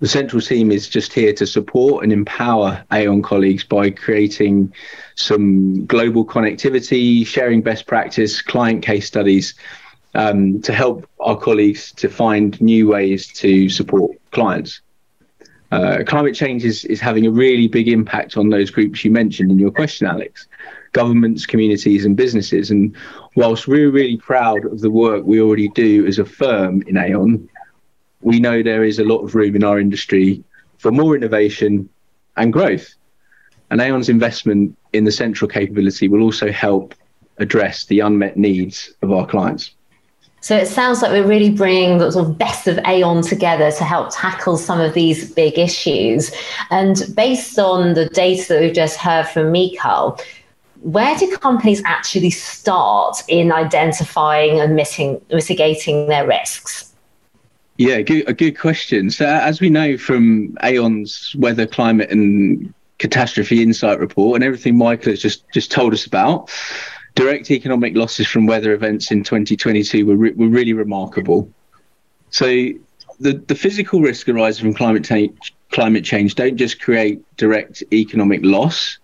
The 0.00 0.08
central 0.08 0.42
team 0.42 0.70
is 0.70 0.88
just 0.88 1.12
here 1.12 1.32
to 1.34 1.46
support 1.46 2.04
and 2.04 2.12
empower 2.12 2.84
Aon 2.92 3.22
colleagues 3.22 3.64
by 3.64 3.90
creating 3.90 4.74
some 5.14 5.86
global 5.86 6.24
connectivity, 6.24 7.26
sharing 7.26 7.62
best 7.62 7.86
practice, 7.86 8.42
client 8.42 8.82
case 8.82 9.06
studies 9.06 9.54
um, 10.14 10.60
to 10.62 10.74
help 10.74 11.08
our 11.20 11.36
colleagues 11.38 11.92
to 11.92 12.10
find 12.10 12.60
new 12.60 12.88
ways 12.88 13.28
to 13.28 13.70
support 13.70 14.18
clients. 14.32 14.82
Uh, 15.72 16.04
climate 16.06 16.34
change 16.34 16.64
is, 16.64 16.84
is 16.84 17.00
having 17.00 17.26
a 17.26 17.30
really 17.30 17.66
big 17.66 17.88
impact 17.88 18.36
on 18.36 18.50
those 18.50 18.70
groups 18.70 19.04
you 19.04 19.10
mentioned 19.10 19.50
in 19.50 19.58
your 19.58 19.70
question, 19.70 20.06
Alex 20.06 20.46
governments, 20.96 21.44
communities, 21.44 22.06
and 22.06 22.16
businesses. 22.16 22.70
And 22.70 22.96
whilst 23.34 23.68
we're 23.68 23.90
really 23.90 24.16
proud 24.16 24.64
of 24.64 24.80
the 24.80 24.90
work 24.90 25.26
we 25.26 25.42
already 25.42 25.68
do 25.68 26.06
as 26.06 26.18
a 26.18 26.24
firm 26.24 26.80
in 26.86 26.96
Aon, 26.96 27.46
we 28.22 28.40
know 28.40 28.62
there 28.62 28.82
is 28.82 28.98
a 28.98 29.04
lot 29.04 29.18
of 29.18 29.34
room 29.34 29.54
in 29.54 29.62
our 29.62 29.78
industry 29.78 30.42
for 30.78 30.90
more 30.90 31.14
innovation 31.14 31.86
and 32.38 32.50
growth. 32.50 32.94
And 33.70 33.78
Aon's 33.78 34.08
investment 34.08 34.74
in 34.94 35.04
the 35.04 35.12
central 35.12 35.50
capability 35.50 36.08
will 36.08 36.22
also 36.22 36.50
help 36.50 36.94
address 37.36 37.84
the 37.84 38.00
unmet 38.00 38.38
needs 38.38 38.94
of 39.02 39.12
our 39.12 39.26
clients. 39.26 39.74
So 40.46 40.56
it 40.56 40.68
sounds 40.68 41.02
like 41.02 41.10
we're 41.10 41.26
really 41.26 41.50
bringing 41.50 41.98
the 41.98 42.12
sort 42.12 42.24
of 42.24 42.38
best 42.38 42.68
of 42.68 42.78
Aon 42.86 43.20
together 43.22 43.72
to 43.72 43.82
help 43.82 44.10
tackle 44.12 44.56
some 44.56 44.80
of 44.80 44.94
these 44.94 45.32
big 45.32 45.58
issues. 45.58 46.30
And 46.70 47.02
based 47.16 47.58
on 47.58 47.94
the 47.94 48.08
data 48.10 48.50
that 48.50 48.60
we've 48.60 48.72
just 48.72 48.96
heard 48.96 49.26
from 49.26 49.50
Mikhail, 49.50 50.20
where 50.82 51.16
do 51.16 51.36
companies 51.38 51.82
actually 51.84 52.30
start 52.30 53.24
in 53.26 53.50
identifying 53.50 54.60
and 54.60 54.76
mitigating 54.76 56.06
their 56.06 56.28
risks? 56.28 56.92
Yeah, 57.76 58.02
good, 58.02 58.28
a 58.28 58.32
good 58.32 58.56
question. 58.56 59.10
So, 59.10 59.26
as 59.26 59.60
we 59.60 59.68
know 59.68 59.98
from 59.98 60.56
Aon's 60.62 61.34
weather, 61.36 61.66
climate, 61.66 62.12
and 62.12 62.72
catastrophe 62.98 63.64
insight 63.64 63.98
report, 63.98 64.36
and 64.36 64.44
everything 64.44 64.78
Michael 64.78 65.10
has 65.10 65.20
just 65.20 65.42
just 65.50 65.72
told 65.72 65.92
us 65.92 66.06
about, 66.06 66.52
direct 67.16 67.50
economic 67.50 67.96
losses 67.96 68.28
from 68.28 68.46
weather 68.46 68.72
events 68.72 69.10
in 69.10 69.24
2022 69.24 70.06
were 70.06 70.16
re- 70.16 70.32
were 70.32 70.48
really 70.48 70.72
remarkable. 70.72 71.50
So, 72.30 72.46
the 73.18 73.32
the 73.48 73.56
physical 73.56 74.00
risk 74.00 74.28
arising 74.28 74.64
from 74.64 74.74
climate 74.74 75.04
change 75.04 75.54
climate 75.72 76.04
change 76.04 76.36
don't 76.36 76.56
just 76.56 76.80
create 76.80 77.20
direct 77.36 77.82
economic 77.92 78.40
loss 78.44 78.98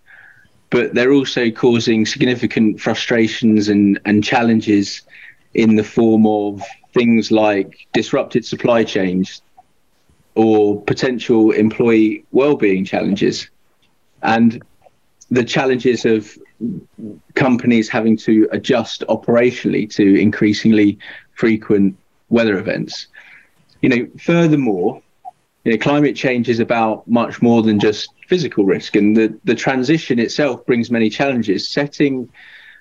but 0.71 0.95
they're 0.95 1.13
also 1.13 1.51
causing 1.51 2.07
significant 2.07 2.81
frustrations 2.81 3.69
and, 3.69 4.01
and 4.07 4.25
challenges 4.25 5.03
in 5.53 5.77
the 5.77 5.85
form 5.85 6.27
of 6.27 6.63
things 6.95 7.31
like 7.31 7.87
disrupted 7.93 8.43
supply 8.43 8.83
chains 8.83 9.43
or 10.35 10.81
potential 10.83 11.51
employee 11.51 12.25
well-being 12.33 12.87
challenges 12.87 13.51
and 14.23 14.63
the 15.31 15.45
challenges 15.45 16.07
of 16.07 16.39
companies 17.47 17.89
having 17.89 18.17
to 18.17 18.49
adjust 18.53 19.05
operationally 19.09 19.85
to 19.99 20.05
increasingly 20.21 20.99
frequent 21.35 21.97
weather 22.29 22.57
events 22.59 23.09
you 23.83 23.89
know 23.89 24.03
furthermore 24.19 25.03
you 25.65 25.73
know, 25.73 25.79
climate 25.79 26.17
change 26.17 26.49
is 26.49 26.59
about 26.59 27.07
much 27.07 27.41
more 27.41 27.63
than 27.63 27.79
just 27.79 28.09
physical 28.27 28.65
risk, 28.65 28.97
and 28.97 29.17
the, 29.17 29.39
the 29.45 29.55
transition 29.55 30.19
itself 30.19 30.65
brings 30.67 30.91
many 30.91 31.09
challenges. 31.09 31.69
Setting 31.69 32.29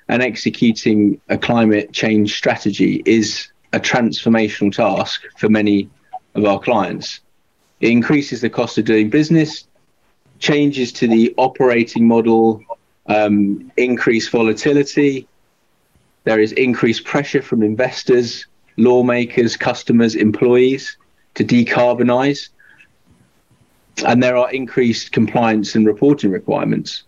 and 0.08 0.24
executing 0.24 1.22
a 1.30 1.38
climate 1.38 1.94
change 1.94 2.36
strategy 2.36 3.04
is 3.06 3.52
a 3.74 3.80
transformational 3.80 4.74
task 4.74 5.22
for 5.38 5.48
many 5.48 5.90
of 6.36 6.44
our 6.46 6.60
clients. 6.60 7.20
It 7.82 7.92
increases 7.92 8.42
the 8.42 8.50
cost 8.50 8.78
of 8.78 8.86
doing 8.86 9.10
business, 9.10 9.68
changes 10.40 10.92
to 10.94 11.08
the 11.08 11.34
operating 11.38 12.08
model, 12.08 12.64
um, 13.08 13.72
increased 13.78 14.30
volatility. 14.32 15.28
There 16.24 16.40
is 16.40 16.52
increased 16.54 17.04
pressure 17.04 17.42
from 17.42 17.64
investors, 17.64 18.46
lawmakers, 18.78 19.58
customers, 19.58 20.16
employees 20.16 20.98
to 21.36 21.44
decarbonize 21.44 22.50
and 24.06 24.22
there 24.22 24.38
are 24.38 24.52
increased 24.52 25.12
compliance 25.12 25.76
and 25.76 25.86
reporting 25.86 26.32
requirements, 26.32 27.04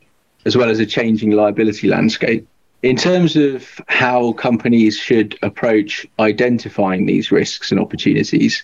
as 0.46 0.56
well 0.56 0.70
as 0.70 0.80
a 0.80 0.86
changing 0.86 1.32
liability 1.32 1.88
landscape. 1.88 2.48
In 2.82 2.98
terms 2.98 3.36
of 3.36 3.66
how 3.88 4.34
companies 4.34 4.98
should 4.98 5.38
approach 5.42 6.06
identifying 6.20 7.06
these 7.06 7.32
risks 7.32 7.72
and 7.72 7.80
opportunities, 7.80 8.64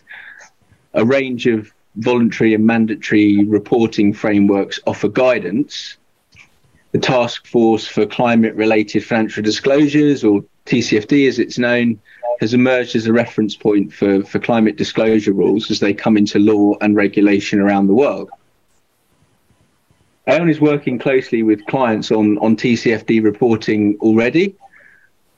a 0.93 1.05
range 1.05 1.47
of 1.47 1.71
voluntary 1.95 2.53
and 2.53 2.65
mandatory 2.65 3.45
reporting 3.45 4.13
frameworks 4.13 4.79
offer 4.85 5.07
guidance. 5.07 5.97
The 6.91 6.99
Task 6.99 7.45
Force 7.45 7.87
for 7.87 8.05
Climate 8.05 8.55
Related 8.55 9.05
Financial 9.05 9.43
Disclosures, 9.43 10.23
or 10.23 10.43
TCFD 10.65 11.27
as 11.27 11.37
it's 11.37 11.59
known, 11.59 11.99
has 12.39 12.53
emerged 12.53 12.95
as 12.95 13.05
a 13.05 13.13
reference 13.13 13.55
point 13.55 13.93
for, 13.93 14.23
for 14.23 14.39
climate 14.39 14.75
disclosure 14.75 15.33
rules 15.33 15.69
as 15.69 15.79
they 15.79 15.93
come 15.93 16.17
into 16.17 16.39
law 16.39 16.73
and 16.81 16.95
regulation 16.95 17.59
around 17.59 17.87
the 17.87 17.93
world. 17.93 18.29
Aon 20.27 20.49
is 20.49 20.61
working 20.61 20.99
closely 20.99 21.43
with 21.43 21.65
clients 21.65 22.11
on, 22.11 22.37
on 22.39 22.55
TCFD 22.55 23.23
reporting 23.23 23.97
already. 23.99 24.55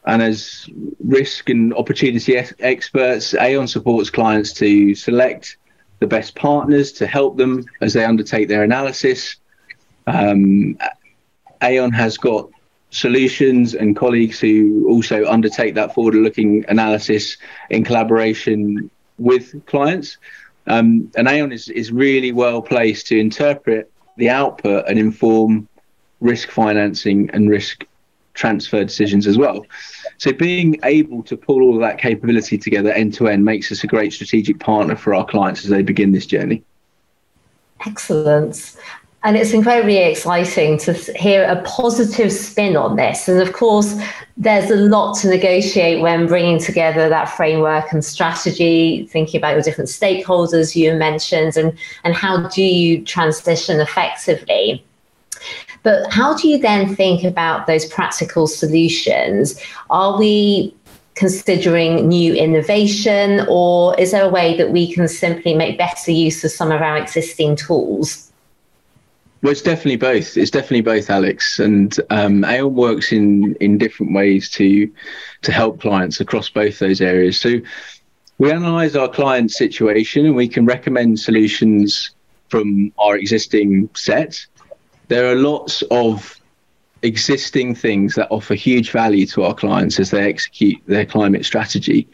And 0.06 0.22
as 0.22 0.70
risk 1.00 1.50
and 1.50 1.74
opportunity 1.74 2.38
ex- 2.38 2.54
experts, 2.60 3.34
Aon 3.36 3.68
supports 3.68 4.10
clients 4.10 4.54
to 4.54 4.96
select 4.96 5.58
the 6.00 6.08
best 6.08 6.36
partners 6.36 6.92
to 6.94 7.08
help 7.08 7.38
them 7.38 7.64
as 7.82 7.94
they 7.94 8.04
undertake 8.04 8.48
their 8.48 8.64
analysis. 8.64 9.38
Um, 10.08 10.78
Aon 11.62 11.92
has 11.92 12.18
got 12.18 12.50
solutions 12.90 13.74
and 13.74 13.96
colleagues 13.96 14.40
who 14.40 14.86
also 14.90 15.26
undertake 15.26 15.76
that 15.76 15.94
forward 15.94 16.16
looking 16.16 16.66
analysis 16.68 17.38
in 17.70 17.84
collaboration 17.84 18.90
with 19.18 19.66
clients. 19.66 20.18
Um, 20.68 21.12
and 21.16 21.28
Aon 21.28 21.52
is, 21.52 21.70
is 21.70 21.92
really 21.92 22.32
well 22.32 22.62
placed 22.62 23.08
to 23.08 23.20
interpret 23.20 23.92
the 24.18 24.30
output 24.30 24.86
and 24.88 25.00
inform 25.00 25.68
risk 26.20 26.50
financing 26.50 27.30
and 27.32 27.50
risk 27.50 27.86
transfer 28.34 28.84
decisions 28.84 29.28
as 29.28 29.38
well. 29.38 29.66
So 30.18 30.32
being 30.32 30.80
able 30.84 31.24
to 31.24 31.36
pull 31.36 31.62
all 31.62 31.76
of 31.76 31.82
that 31.82 31.98
capability 31.98 32.58
together 32.58 32.92
end 32.92 33.14
to 33.16 33.28
end 33.28 33.44
makes 33.44 33.72
us 33.72 33.84
a 33.84 33.88
great 33.88 34.14
strategic 34.14 34.60
partner 34.60 34.96
for 34.96 35.14
our 35.14 35.26
clients 35.26 35.64
as 35.64 35.70
they 35.70 35.82
begin 35.82 36.12
this 36.12 36.26
journey. 36.26 36.64
Excellent. 37.86 38.78
And 39.24 39.38
it's 39.38 39.54
incredibly 39.54 39.98
exciting 39.98 40.80
to 40.80 40.94
hear 40.94 41.44
a 41.44 41.62
positive 41.62 42.32
spin 42.32 42.76
on 42.76 42.96
this. 42.96 43.28
And 43.28 43.40
of 43.40 43.54
course, 43.54 43.96
there's 44.36 44.72
a 44.72 44.76
lot 44.76 45.16
to 45.20 45.30
negotiate 45.30 46.02
when 46.02 46.26
bringing 46.26 46.58
together 46.58 47.08
that 47.08 47.26
framework 47.26 47.92
and 47.92 48.04
strategy, 48.04 49.08
thinking 49.12 49.40
about 49.40 49.54
your 49.54 49.62
different 49.62 49.92
stakeholders 49.92 50.76
you 50.76 50.96
mentioned, 50.96 51.56
and, 51.56 51.78
and 52.04 52.16
how 52.16 52.48
do 52.50 52.64
you 52.64 53.06
transition 53.06 53.80
effectively. 53.80 54.84
But 55.84 56.12
how 56.12 56.36
do 56.36 56.48
you 56.48 56.58
then 56.58 56.96
think 56.96 57.24
about 57.24 57.68
those 57.68 57.86
practical 57.86 58.48
solutions? 58.48 59.60
Are 59.92 60.18
we 60.18 60.76
considering 61.14 62.08
new 62.08 62.34
innovation, 62.34 63.46
or 63.48 64.00
is 64.00 64.12
there 64.12 64.24
a 64.24 64.30
way 64.30 64.58
that 64.58 64.72
we 64.72 64.92
can 64.92 65.08
simply 65.08 65.54
make 65.54 65.78
better 65.78 66.12
use 66.12 66.44
of 66.44 66.50
some 66.50 66.72
of 66.72 66.82
our 66.82 66.98
existing 66.98 67.56
tools? 67.56 68.31
Well, 69.42 69.52
it's 69.52 69.62
definitely 69.62 69.98
both. 69.98 70.38
It's 70.38 70.52
definitely 70.52 70.82
both, 70.82 71.10
Alex. 71.10 71.60
And 71.60 71.96
um, 72.12 72.46
Aon 72.46 72.76
works 72.76 73.12
in 73.12 73.56
in 73.56 73.78
different 73.78 74.14
ways 74.14 74.50
to 74.52 74.92
to 75.42 75.52
help 75.52 75.82
clients 75.82 76.20
across 76.20 76.50
both 76.50 76.80
those 76.80 77.02
areas. 77.02 77.40
So 77.40 77.56
we 78.38 78.52
analyze 78.52 78.96
our 78.96 79.08
client 79.08 79.52
situation 79.52 80.26
and 80.26 80.36
we 80.36 80.48
can 80.48 80.66
recommend 80.66 81.20
solutions 81.20 82.12
from 82.50 82.92
our 83.00 83.16
existing 83.16 83.90
set 83.96 84.46
there 85.12 85.30
are 85.30 85.36
lots 85.36 85.84
of 85.92 86.40
existing 87.02 87.76
things 87.76 88.16
that 88.16 88.30
offer 88.32 88.54
huge 88.54 88.92
value 88.92 89.26
to 89.26 89.44
our 89.44 89.54
clients 89.54 90.00
as 90.00 90.10
they 90.10 90.24
execute 90.24 90.82
their 90.88 91.06
climate 91.06 91.44
strategy. 91.44 92.08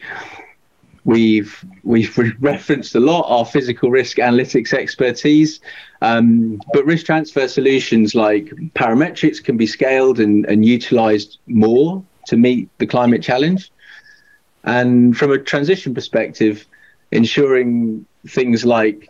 We've 1.08 1.64
we've 1.84 2.18
referenced 2.38 2.94
a 2.94 3.00
lot 3.00 3.22
our 3.30 3.46
physical 3.46 3.90
risk 3.90 4.18
analytics 4.18 4.74
expertise, 4.74 5.58
um, 6.02 6.60
but 6.74 6.84
risk 6.84 7.06
transfer 7.06 7.48
solutions 7.48 8.14
like 8.14 8.44
parametrics 8.74 9.42
can 9.42 9.56
be 9.56 9.66
scaled 9.66 10.20
and, 10.20 10.44
and 10.44 10.66
utilized 10.66 11.38
more 11.46 12.04
to 12.26 12.36
meet 12.36 12.68
the 12.76 12.86
climate 12.86 13.22
challenge. 13.22 13.72
And 14.64 15.16
from 15.16 15.32
a 15.32 15.38
transition 15.38 15.94
perspective, 15.94 16.66
ensuring 17.10 18.04
things 18.26 18.66
like 18.66 19.08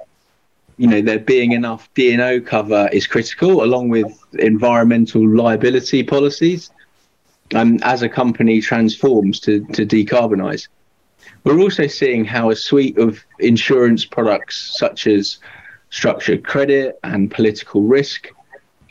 you 0.76 0.86
know 0.86 1.02
there 1.02 1.18
being 1.18 1.50
enough 1.50 1.92
D&O 1.94 2.40
cover 2.40 2.88
is 2.92 3.08
critical, 3.08 3.64
along 3.64 3.88
with 3.88 4.16
environmental 4.34 5.28
liability 5.28 6.04
policies, 6.04 6.70
um, 7.56 7.80
as 7.82 8.02
a 8.02 8.08
company 8.08 8.60
transforms 8.60 9.40
to 9.40 9.64
to 9.72 9.84
decarbonize. 9.84 10.68
We're 11.44 11.60
also 11.60 11.86
seeing 11.86 12.24
how 12.24 12.50
a 12.50 12.56
suite 12.56 12.98
of 12.98 13.24
insurance 13.38 14.04
products 14.04 14.76
such 14.78 15.06
as 15.06 15.38
structured 15.90 16.44
credit 16.44 16.98
and 17.04 17.30
political 17.30 17.82
risk 17.82 18.28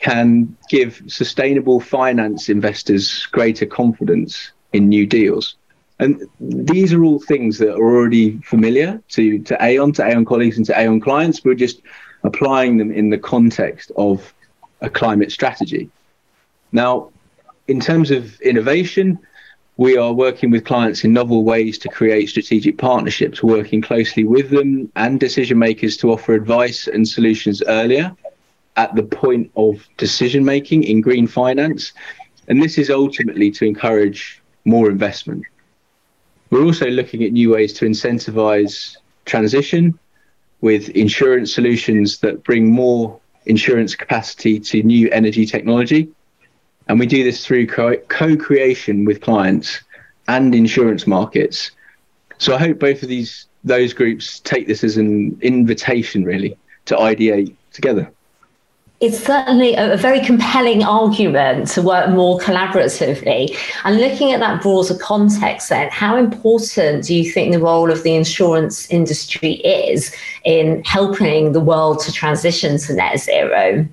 can 0.00 0.56
give 0.68 1.02
sustainable 1.06 1.80
finance 1.80 2.48
investors 2.48 3.26
greater 3.26 3.66
confidence 3.66 4.52
in 4.72 4.88
new 4.88 5.06
deals. 5.06 5.56
And 6.00 6.28
these 6.38 6.92
are 6.92 7.02
all 7.02 7.18
things 7.18 7.58
that 7.58 7.74
are 7.74 7.94
already 7.94 8.38
familiar 8.38 9.02
to, 9.10 9.40
to 9.40 9.64
Aon, 9.64 9.92
to 9.94 10.04
Aon 10.04 10.24
colleagues, 10.24 10.56
and 10.56 10.66
to 10.66 10.80
Aon 10.80 11.00
clients. 11.00 11.44
We're 11.44 11.54
just 11.54 11.82
applying 12.22 12.76
them 12.76 12.92
in 12.92 13.10
the 13.10 13.18
context 13.18 13.90
of 13.96 14.32
a 14.80 14.88
climate 14.88 15.32
strategy. 15.32 15.90
Now, 16.70 17.10
in 17.66 17.80
terms 17.80 18.12
of 18.12 18.40
innovation, 18.40 19.18
we 19.78 19.96
are 19.96 20.12
working 20.12 20.50
with 20.50 20.64
clients 20.64 21.04
in 21.04 21.12
novel 21.12 21.44
ways 21.44 21.78
to 21.78 21.88
create 21.88 22.28
strategic 22.28 22.76
partnerships, 22.76 23.44
working 23.44 23.80
closely 23.80 24.24
with 24.24 24.50
them 24.50 24.90
and 24.96 25.20
decision 25.20 25.56
makers 25.56 25.96
to 25.96 26.10
offer 26.10 26.34
advice 26.34 26.88
and 26.88 27.06
solutions 27.06 27.62
earlier 27.68 28.14
at 28.76 28.92
the 28.96 29.04
point 29.04 29.48
of 29.56 29.88
decision 29.96 30.44
making 30.44 30.82
in 30.82 31.00
green 31.00 31.28
finance. 31.28 31.92
And 32.48 32.60
this 32.60 32.76
is 32.76 32.90
ultimately 32.90 33.52
to 33.52 33.66
encourage 33.66 34.42
more 34.64 34.90
investment. 34.90 35.44
We're 36.50 36.64
also 36.64 36.88
looking 36.88 37.22
at 37.22 37.32
new 37.32 37.50
ways 37.52 37.72
to 37.74 37.84
incentivize 37.84 38.96
transition 39.26 39.96
with 40.60 40.88
insurance 40.90 41.54
solutions 41.54 42.18
that 42.18 42.42
bring 42.42 42.68
more 42.68 43.20
insurance 43.46 43.94
capacity 43.94 44.58
to 44.58 44.82
new 44.82 45.08
energy 45.10 45.46
technology. 45.46 46.08
And 46.88 46.98
we 46.98 47.06
do 47.06 47.22
this 47.22 47.44
through 47.44 47.66
co 47.66 48.36
creation 48.36 49.04
with 49.04 49.20
clients 49.20 49.80
and 50.26 50.54
insurance 50.54 51.06
markets. 51.06 51.70
So 52.38 52.54
I 52.54 52.58
hope 52.58 52.78
both 52.78 53.02
of 53.02 53.08
these 53.08 53.46
those 53.64 53.92
groups 53.92 54.40
take 54.40 54.66
this 54.66 54.84
as 54.84 54.96
an 54.96 55.36
invitation 55.42 56.24
really 56.24 56.56
to 56.86 56.94
ideate 56.94 57.54
together 57.72 58.10
it's 59.00 59.24
certainly 59.24 59.74
a, 59.74 59.96
very 59.96 60.20
compelling 60.20 60.82
argument 60.82 61.68
to 61.68 61.82
work 61.82 62.10
more 62.10 62.38
collaboratively. 62.40 63.56
And 63.84 64.00
looking 64.00 64.32
at 64.32 64.40
that 64.40 64.60
broader 64.60 64.96
context, 64.98 65.68
then, 65.68 65.88
how 65.90 66.16
important 66.16 67.04
do 67.04 67.14
you 67.14 67.30
think 67.30 67.52
the 67.52 67.60
role 67.60 67.92
of 67.92 68.02
the 68.02 68.16
insurance 68.16 68.90
industry 68.90 69.52
is 69.52 70.14
in 70.44 70.82
helping 70.84 71.52
the 71.52 71.60
world 71.60 72.00
to 72.00 72.12
transition 72.12 72.76
to 72.78 72.94
net 72.94 73.20
zero? 73.20 73.86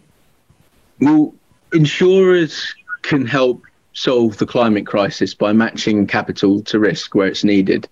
Well, 0.99 1.35
insurers 1.71 2.73
can 3.07 3.25
help 3.25 3.63
solve 3.93 4.37
the 4.37 4.45
climate 4.45 4.85
crisis 4.85 5.33
by 5.33 5.53
matching 5.53 6.05
capital 6.07 6.61
to 6.63 6.79
risk 6.79 7.15
where 7.15 7.27
it's 7.27 7.43
needed 7.43 7.87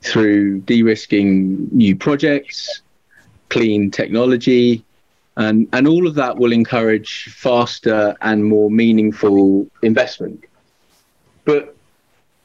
through 0.00 0.60
de 0.60 0.82
risking 0.82 1.68
new 1.70 1.94
projects, 1.94 2.82
clean 3.48 3.90
technology 3.90 4.84
and, 5.36 5.68
and 5.72 5.88
all 5.88 6.06
of 6.06 6.14
that 6.16 6.36
will 6.36 6.52
encourage 6.52 7.24
faster 7.32 8.14
and 8.20 8.44
more 8.44 8.70
meaningful 8.70 9.66
investment. 9.82 10.44
But 11.44 11.74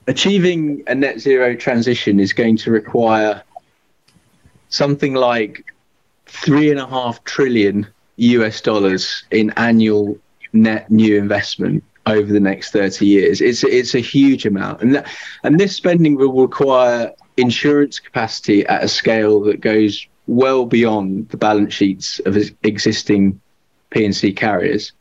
achieving 0.08 0.84
a 0.88 0.95
net 0.95 1.19
zero 1.19 1.56
transition 1.56 2.19
is 2.19 2.32
going 2.32 2.58
to 2.58 2.71
require 2.71 3.43
something 4.69 5.13
like 5.13 5.65
three 6.26 6.71
and 6.71 6.80
a 6.80 6.88
half 6.88 7.23
trillion 7.26 7.88
US 8.17 8.62
dollars 8.62 9.23
in 9.32 9.52
annual 9.52 10.17
net 10.62 10.89
new 10.89 11.17
investment 11.17 11.84
over 12.06 12.32
the 12.32 12.39
next 12.39 12.72
30 12.72 13.06
years. 13.06 13.41
It's 13.41 13.63
it's 13.63 13.93
a 13.93 14.00
huge 14.00 14.46
amount, 14.46 14.82
and 14.82 14.96
that, 14.96 15.08
and 15.43 15.60
this 15.60 15.76
spending 15.76 16.15
will 16.15 16.34
require 16.34 17.12
insurance 17.36 18.00
capacity 18.00 18.65
at 18.65 18.84
a 18.84 18.88
scale 18.88 19.41
that 19.41 19.62
goes 19.62 20.08
well 20.28 20.65
beyond 20.65 21.30
the 21.30 21.38
balance 21.38 21.74
sheets 21.74 22.20
of 22.26 22.38
existing 22.63 23.39
P&C 23.91 24.34
carriers. 24.34 24.91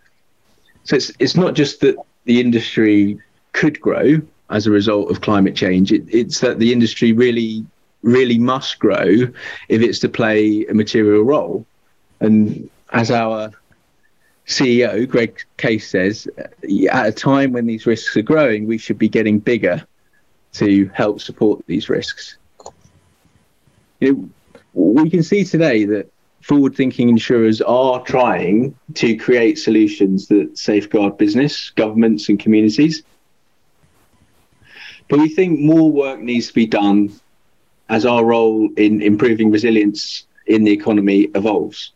So 0.84 0.96
it's 0.96 1.10
it's 1.18 1.36
not 1.36 1.54
just 1.54 1.80
that 1.80 1.96
the 2.24 2.40
industry 2.40 3.18
could 3.52 3.80
grow 3.80 4.20
as 4.50 4.66
a 4.66 4.70
result 4.70 5.10
of 5.10 5.20
climate 5.20 5.56
change. 5.56 5.92
It, 5.92 6.04
it's 6.08 6.40
that 6.40 6.58
the 6.58 6.72
industry 6.72 7.12
really 7.12 7.64
really 8.02 8.38
must 8.38 8.78
grow 8.78 9.06
if 9.68 9.82
it's 9.82 9.98
to 10.00 10.08
play 10.08 10.64
a 10.66 10.74
material 10.74 11.22
role. 11.22 11.66
And 12.20 12.70
as 12.92 13.10
our 13.10 13.50
CEO 14.46 15.08
Greg 15.08 15.42
Case 15.56 15.88
says, 15.88 16.28
at 16.90 17.06
a 17.06 17.12
time 17.12 17.52
when 17.52 17.66
these 17.66 17.86
risks 17.86 18.16
are 18.16 18.22
growing, 18.22 18.66
we 18.66 18.78
should 18.78 18.98
be 18.98 19.08
getting 19.08 19.38
bigger 19.38 19.84
to 20.52 20.90
help 20.94 21.20
support 21.20 21.64
these 21.66 21.88
risks. 21.88 22.38
You 24.00 24.12
know, 24.12 24.30
we 24.74 25.10
can 25.10 25.22
see 25.22 25.44
today 25.44 25.84
that 25.86 26.10
forward 26.42 26.76
thinking 26.76 27.08
insurers 27.08 27.60
are 27.60 28.02
trying 28.04 28.74
to 28.94 29.16
create 29.16 29.58
solutions 29.58 30.28
that 30.28 30.56
safeguard 30.56 31.18
business, 31.18 31.70
governments, 31.70 32.28
and 32.28 32.38
communities. 32.38 33.02
But 35.08 35.18
we 35.18 35.28
think 35.28 35.58
more 35.58 35.90
work 35.90 36.20
needs 36.20 36.48
to 36.48 36.54
be 36.54 36.66
done 36.66 37.12
as 37.88 38.06
our 38.06 38.24
role 38.24 38.68
in 38.76 39.02
improving 39.02 39.50
resilience 39.50 40.26
in 40.46 40.62
the 40.62 40.72
economy 40.72 41.22
evolves. 41.34 41.92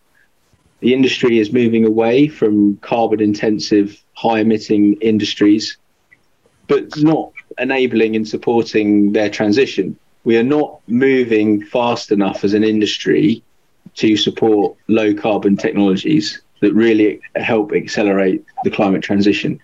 The 0.81 0.95
industry 0.95 1.39
is 1.39 1.53
moving 1.53 1.85
away 1.85 2.29
from 2.29 2.77
carbon 2.79 3.21
intensive, 3.21 4.03
high 4.15 4.41
emitting 4.41 4.95
industries, 5.01 5.77
but 6.69 6.97
not 6.99 7.33
enabling 7.59 8.17
and 8.17 8.27
supporting 8.27 9.13
their 9.13 9.29
transition 9.29 9.99
we 10.25 10.37
are 10.37 10.43
not 10.43 10.81
moving 10.87 11.65
fast 11.65 12.13
enough 12.13 12.45
as 12.45 12.55
an 12.55 12.65
industry 12.65 13.43
to 13.95 14.17
support 14.17 14.77
low 14.89 15.15
carbon 15.15 15.57
technologies. 15.57 16.41
that 16.61 16.75
really 16.75 17.19
help 17.37 17.73
accelerate 17.73 18.45
the 18.65 18.71
climate 18.71 19.03
transition. 19.03 19.59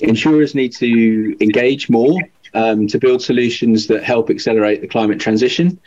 Insurers 0.00 0.54
need 0.54 0.72
to 0.72 1.36
engage 1.42 1.90
more 1.90 2.18
um, 2.54 2.86
to 2.86 2.98
build 2.98 3.20
solutions 3.20 3.86
that 3.88 4.02
help 4.02 4.30
accelerate 4.30 4.80
the 4.80 4.88
climate 4.88 5.20
transition 5.20 5.78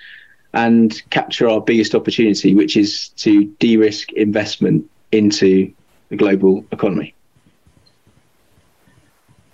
and 0.54 1.02
capture 1.10 1.48
our 1.48 1.62
biggest 1.62 1.94
opportunity, 1.94 2.56
which 2.56 2.78
is 2.78 3.10
to 3.10 3.46
de 3.60 3.78
risk 3.78 4.12
investment 4.14 4.90
into 5.12 5.72
the 6.10 6.16
global 6.16 6.66
economy. 6.72 7.14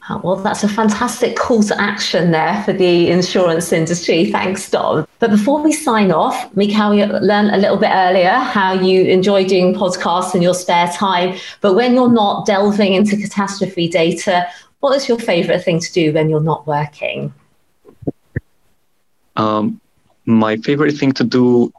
Oh, 0.09 0.19
well, 0.21 0.35
that's 0.35 0.65
a 0.65 0.67
fantastic 0.67 1.37
call 1.37 1.63
to 1.63 1.79
action 1.79 2.31
there 2.31 2.61
for 2.63 2.73
the 2.73 3.09
insurance 3.09 3.71
industry. 3.71 4.29
Thanks, 4.29 4.69
Dom. 4.69 5.07
But 5.19 5.29
before 5.29 5.61
we 5.61 5.71
sign 5.71 6.11
off, 6.11 6.53
Mikhail, 6.57 6.89
we 6.89 7.05
learned 7.05 7.51
a 7.51 7.57
little 7.57 7.77
bit 7.77 7.89
earlier 7.89 8.31
how 8.31 8.73
you 8.73 9.03
enjoy 9.05 9.45
doing 9.45 9.73
podcasts 9.73 10.35
in 10.35 10.41
your 10.41 10.55
spare 10.55 10.89
time. 10.89 11.37
But 11.61 11.75
when 11.75 11.93
you're 11.93 12.11
not 12.11 12.45
delving 12.45 12.93
into 12.93 13.15
catastrophe 13.15 13.87
data, 13.87 14.45
what 14.81 14.93
is 14.97 15.07
your 15.07 15.17
favorite 15.17 15.63
thing 15.63 15.79
to 15.79 15.93
do 15.93 16.11
when 16.11 16.29
you're 16.29 16.41
not 16.41 16.67
working? 16.67 17.33
Um, 19.37 19.79
my 20.25 20.57
favorite 20.57 20.97
thing 20.97 21.11
to 21.13 21.23
do 21.23 21.71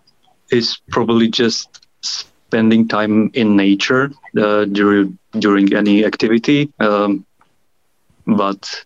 is 0.50 0.78
probably 0.90 1.28
just 1.28 1.80
spending 2.00 2.88
time 2.88 3.30
in 3.34 3.56
nature 3.56 4.10
uh, 4.38 4.64
during 4.66 5.18
during 5.38 5.74
any 5.74 6.04
activity. 6.04 6.70
Um, 6.80 7.24
but 8.26 8.84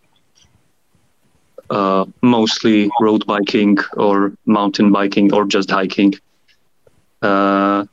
uh, 1.71 2.05
mostly 2.23 2.91
road 3.01 3.27
biking 3.27 3.79
or 3.97 4.33
mountain 4.47 4.91
biking 4.93 5.33
or 5.33 5.45
just 5.45 5.71
hiking. 5.71 6.15
Uh, 7.23 7.85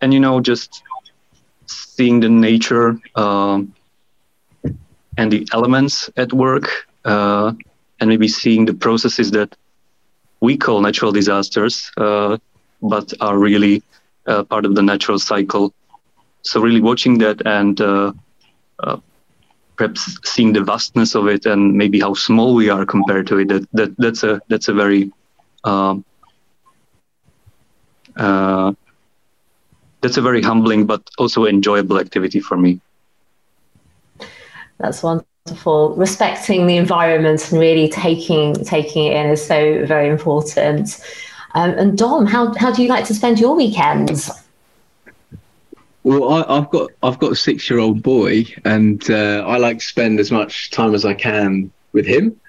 and 0.00 0.14
you 0.14 0.20
know, 0.20 0.40
just 0.40 0.82
seeing 1.66 2.20
the 2.20 2.28
nature 2.28 2.98
um, 3.16 3.74
and 5.16 5.30
the 5.32 5.46
elements 5.52 6.10
at 6.16 6.32
work, 6.32 6.86
uh, 7.04 7.52
and 8.00 8.08
maybe 8.08 8.28
seeing 8.28 8.64
the 8.64 8.74
processes 8.74 9.30
that 9.32 9.54
we 10.40 10.56
call 10.56 10.80
natural 10.80 11.12
disasters, 11.12 11.90
uh, 11.96 12.38
but 12.82 13.12
are 13.20 13.38
really 13.38 13.82
uh, 14.26 14.42
part 14.44 14.64
of 14.64 14.74
the 14.74 14.82
natural 14.82 15.18
cycle. 15.18 15.72
So 16.42 16.60
really 16.60 16.80
watching 16.80 17.18
that 17.18 17.46
and 17.46 17.80
uh, 17.80 18.12
perhaps 19.80 20.18
seeing 20.24 20.52
the 20.52 20.62
vastness 20.62 21.14
of 21.14 21.26
it 21.26 21.46
and 21.46 21.74
maybe 21.74 21.98
how 22.00 22.12
small 22.12 22.54
we 22.54 22.68
are 22.68 22.84
compared 22.84 23.26
to 23.26 23.38
it 23.38 23.48
that, 23.48 23.66
that 23.72 23.90
that's 23.96 24.22
a 24.22 24.38
that's 24.50 24.68
a 24.68 24.74
very 24.74 25.10
um, 25.64 26.04
uh, 28.16 28.72
that's 30.02 30.18
a 30.18 30.20
very 30.20 30.42
humbling 30.42 30.84
but 30.84 31.00
also 31.16 31.46
enjoyable 31.46 31.98
activity 31.98 32.40
for 32.40 32.58
me 32.58 32.78
that's 34.78 35.02
wonderful 35.50 35.94
respecting 35.96 36.66
the 36.66 36.76
environment 36.76 37.50
and 37.50 37.60
really 37.60 37.88
taking 37.88 38.54
taking 38.64 39.06
it 39.06 39.16
in 39.16 39.30
is 39.30 39.44
so 39.44 39.84
very 39.84 40.08
important 40.08 41.00
um, 41.54 41.70
and 41.70 41.98
dom 41.98 42.24
how, 42.24 42.54
how 42.54 42.72
do 42.72 42.82
you 42.82 42.88
like 42.88 43.04
to 43.04 43.14
spend 43.14 43.38
your 43.40 43.56
weekends 43.56 44.30
well, 46.02 46.32
I, 46.32 46.54
have 46.54 46.70
got 46.70 46.90
I've 47.02 47.18
got 47.18 47.32
a 47.32 47.36
six 47.36 47.68
year 47.68 47.78
old 47.78 48.02
boy, 48.02 48.46
and 48.64 49.08
uh, 49.10 49.44
I 49.46 49.58
like 49.58 49.80
to 49.80 49.84
spend 49.84 50.18
as 50.18 50.30
much 50.30 50.70
time 50.70 50.94
as 50.94 51.04
I 51.04 51.12
can 51.12 51.70
with 51.92 52.06
him. 52.06 52.40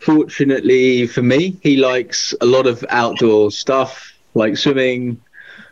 Fortunately 0.00 1.06
for 1.06 1.22
me, 1.22 1.56
he 1.62 1.78
likes 1.78 2.34
a 2.42 2.44
lot 2.44 2.66
of 2.66 2.84
outdoor 2.90 3.50
stuff 3.50 4.12
like 4.34 4.58
swimming, 4.58 5.18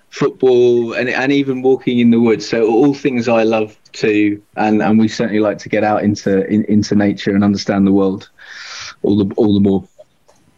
football, 0.09 0.95
and 0.95 1.11
and 1.11 1.31
even 1.31 1.61
walking 1.61 1.99
in 1.99 2.11
the 2.11 2.21
woods. 2.21 2.49
So 2.49 2.67
all 2.67 2.95
things 2.95 3.29
I 3.29 3.43
love 3.43 3.78
to, 3.95 4.43
and 4.57 4.83
and 4.83 4.99
we 4.99 5.09
certainly 5.09 5.41
like 5.41 5.59
to 5.59 5.69
get 5.69 5.85
out 5.85 6.03
into 6.03 6.47
in, 6.47 6.65
into 6.65 6.95
nature 6.95 7.35
and 7.35 7.45
understand 7.45 7.87
the 7.87 7.93
world 7.93 8.29
all 9.03 9.17
the 9.17 9.35
all 9.37 9.55
the 9.55 9.61
more. 9.61 9.87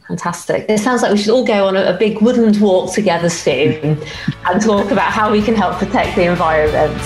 Fantastic. 0.09 0.69
It 0.69 0.81
sounds 0.81 1.03
like 1.03 1.13
we 1.13 1.19
should 1.19 1.31
all 1.31 1.45
go 1.45 1.69
on 1.69 1.77
a, 1.77 1.95
a 1.95 1.97
big 1.97 2.21
woodland 2.21 2.61
walk 2.61 2.93
together 2.93 3.29
soon 3.29 4.03
and 4.47 4.61
talk 4.61 4.91
about 4.91 5.13
how 5.13 5.31
we 5.31 5.41
can 5.41 5.55
help 5.55 5.79
protect 5.79 6.17
the 6.17 6.25
environment. 6.25 7.01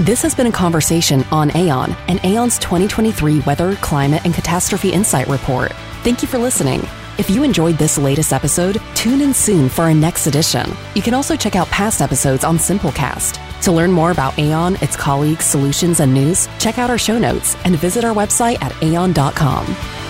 This 0.00 0.22
has 0.22 0.34
been 0.34 0.46
a 0.46 0.52
conversation 0.52 1.24
on 1.30 1.56
Aon 1.56 1.96
and 2.08 2.20
Aon's 2.24 2.58
2023 2.58 3.40
Weather, 3.40 3.76
Climate, 3.76 4.22
and 4.24 4.34
Catastrophe 4.34 4.92
Insight 4.92 5.28
Report. 5.28 5.72
Thank 6.02 6.22
you 6.22 6.28
for 6.28 6.38
listening. 6.38 6.80
If 7.18 7.28
you 7.28 7.42
enjoyed 7.42 7.78
this 7.78 7.98
latest 7.98 8.32
episode, 8.32 8.80
tune 8.94 9.20
in 9.20 9.34
soon 9.34 9.68
for 9.68 9.82
our 9.82 9.94
next 9.94 10.28
edition. 10.28 10.70
You 10.94 11.02
can 11.02 11.14
also 11.14 11.34
check 11.34 11.56
out 11.56 11.66
past 11.68 12.00
episodes 12.00 12.44
on 12.44 12.58
Simplecast. 12.58 13.47
To 13.62 13.72
learn 13.72 13.92
more 13.92 14.10
about 14.10 14.38
Aon, 14.38 14.76
its 14.76 14.96
colleagues, 14.96 15.44
solutions, 15.44 16.00
and 16.00 16.14
news, 16.14 16.48
check 16.58 16.78
out 16.78 16.90
our 16.90 16.98
show 16.98 17.18
notes 17.18 17.56
and 17.64 17.76
visit 17.76 18.04
our 18.04 18.14
website 18.14 18.62
at 18.62 18.72
aon.com. 18.82 20.07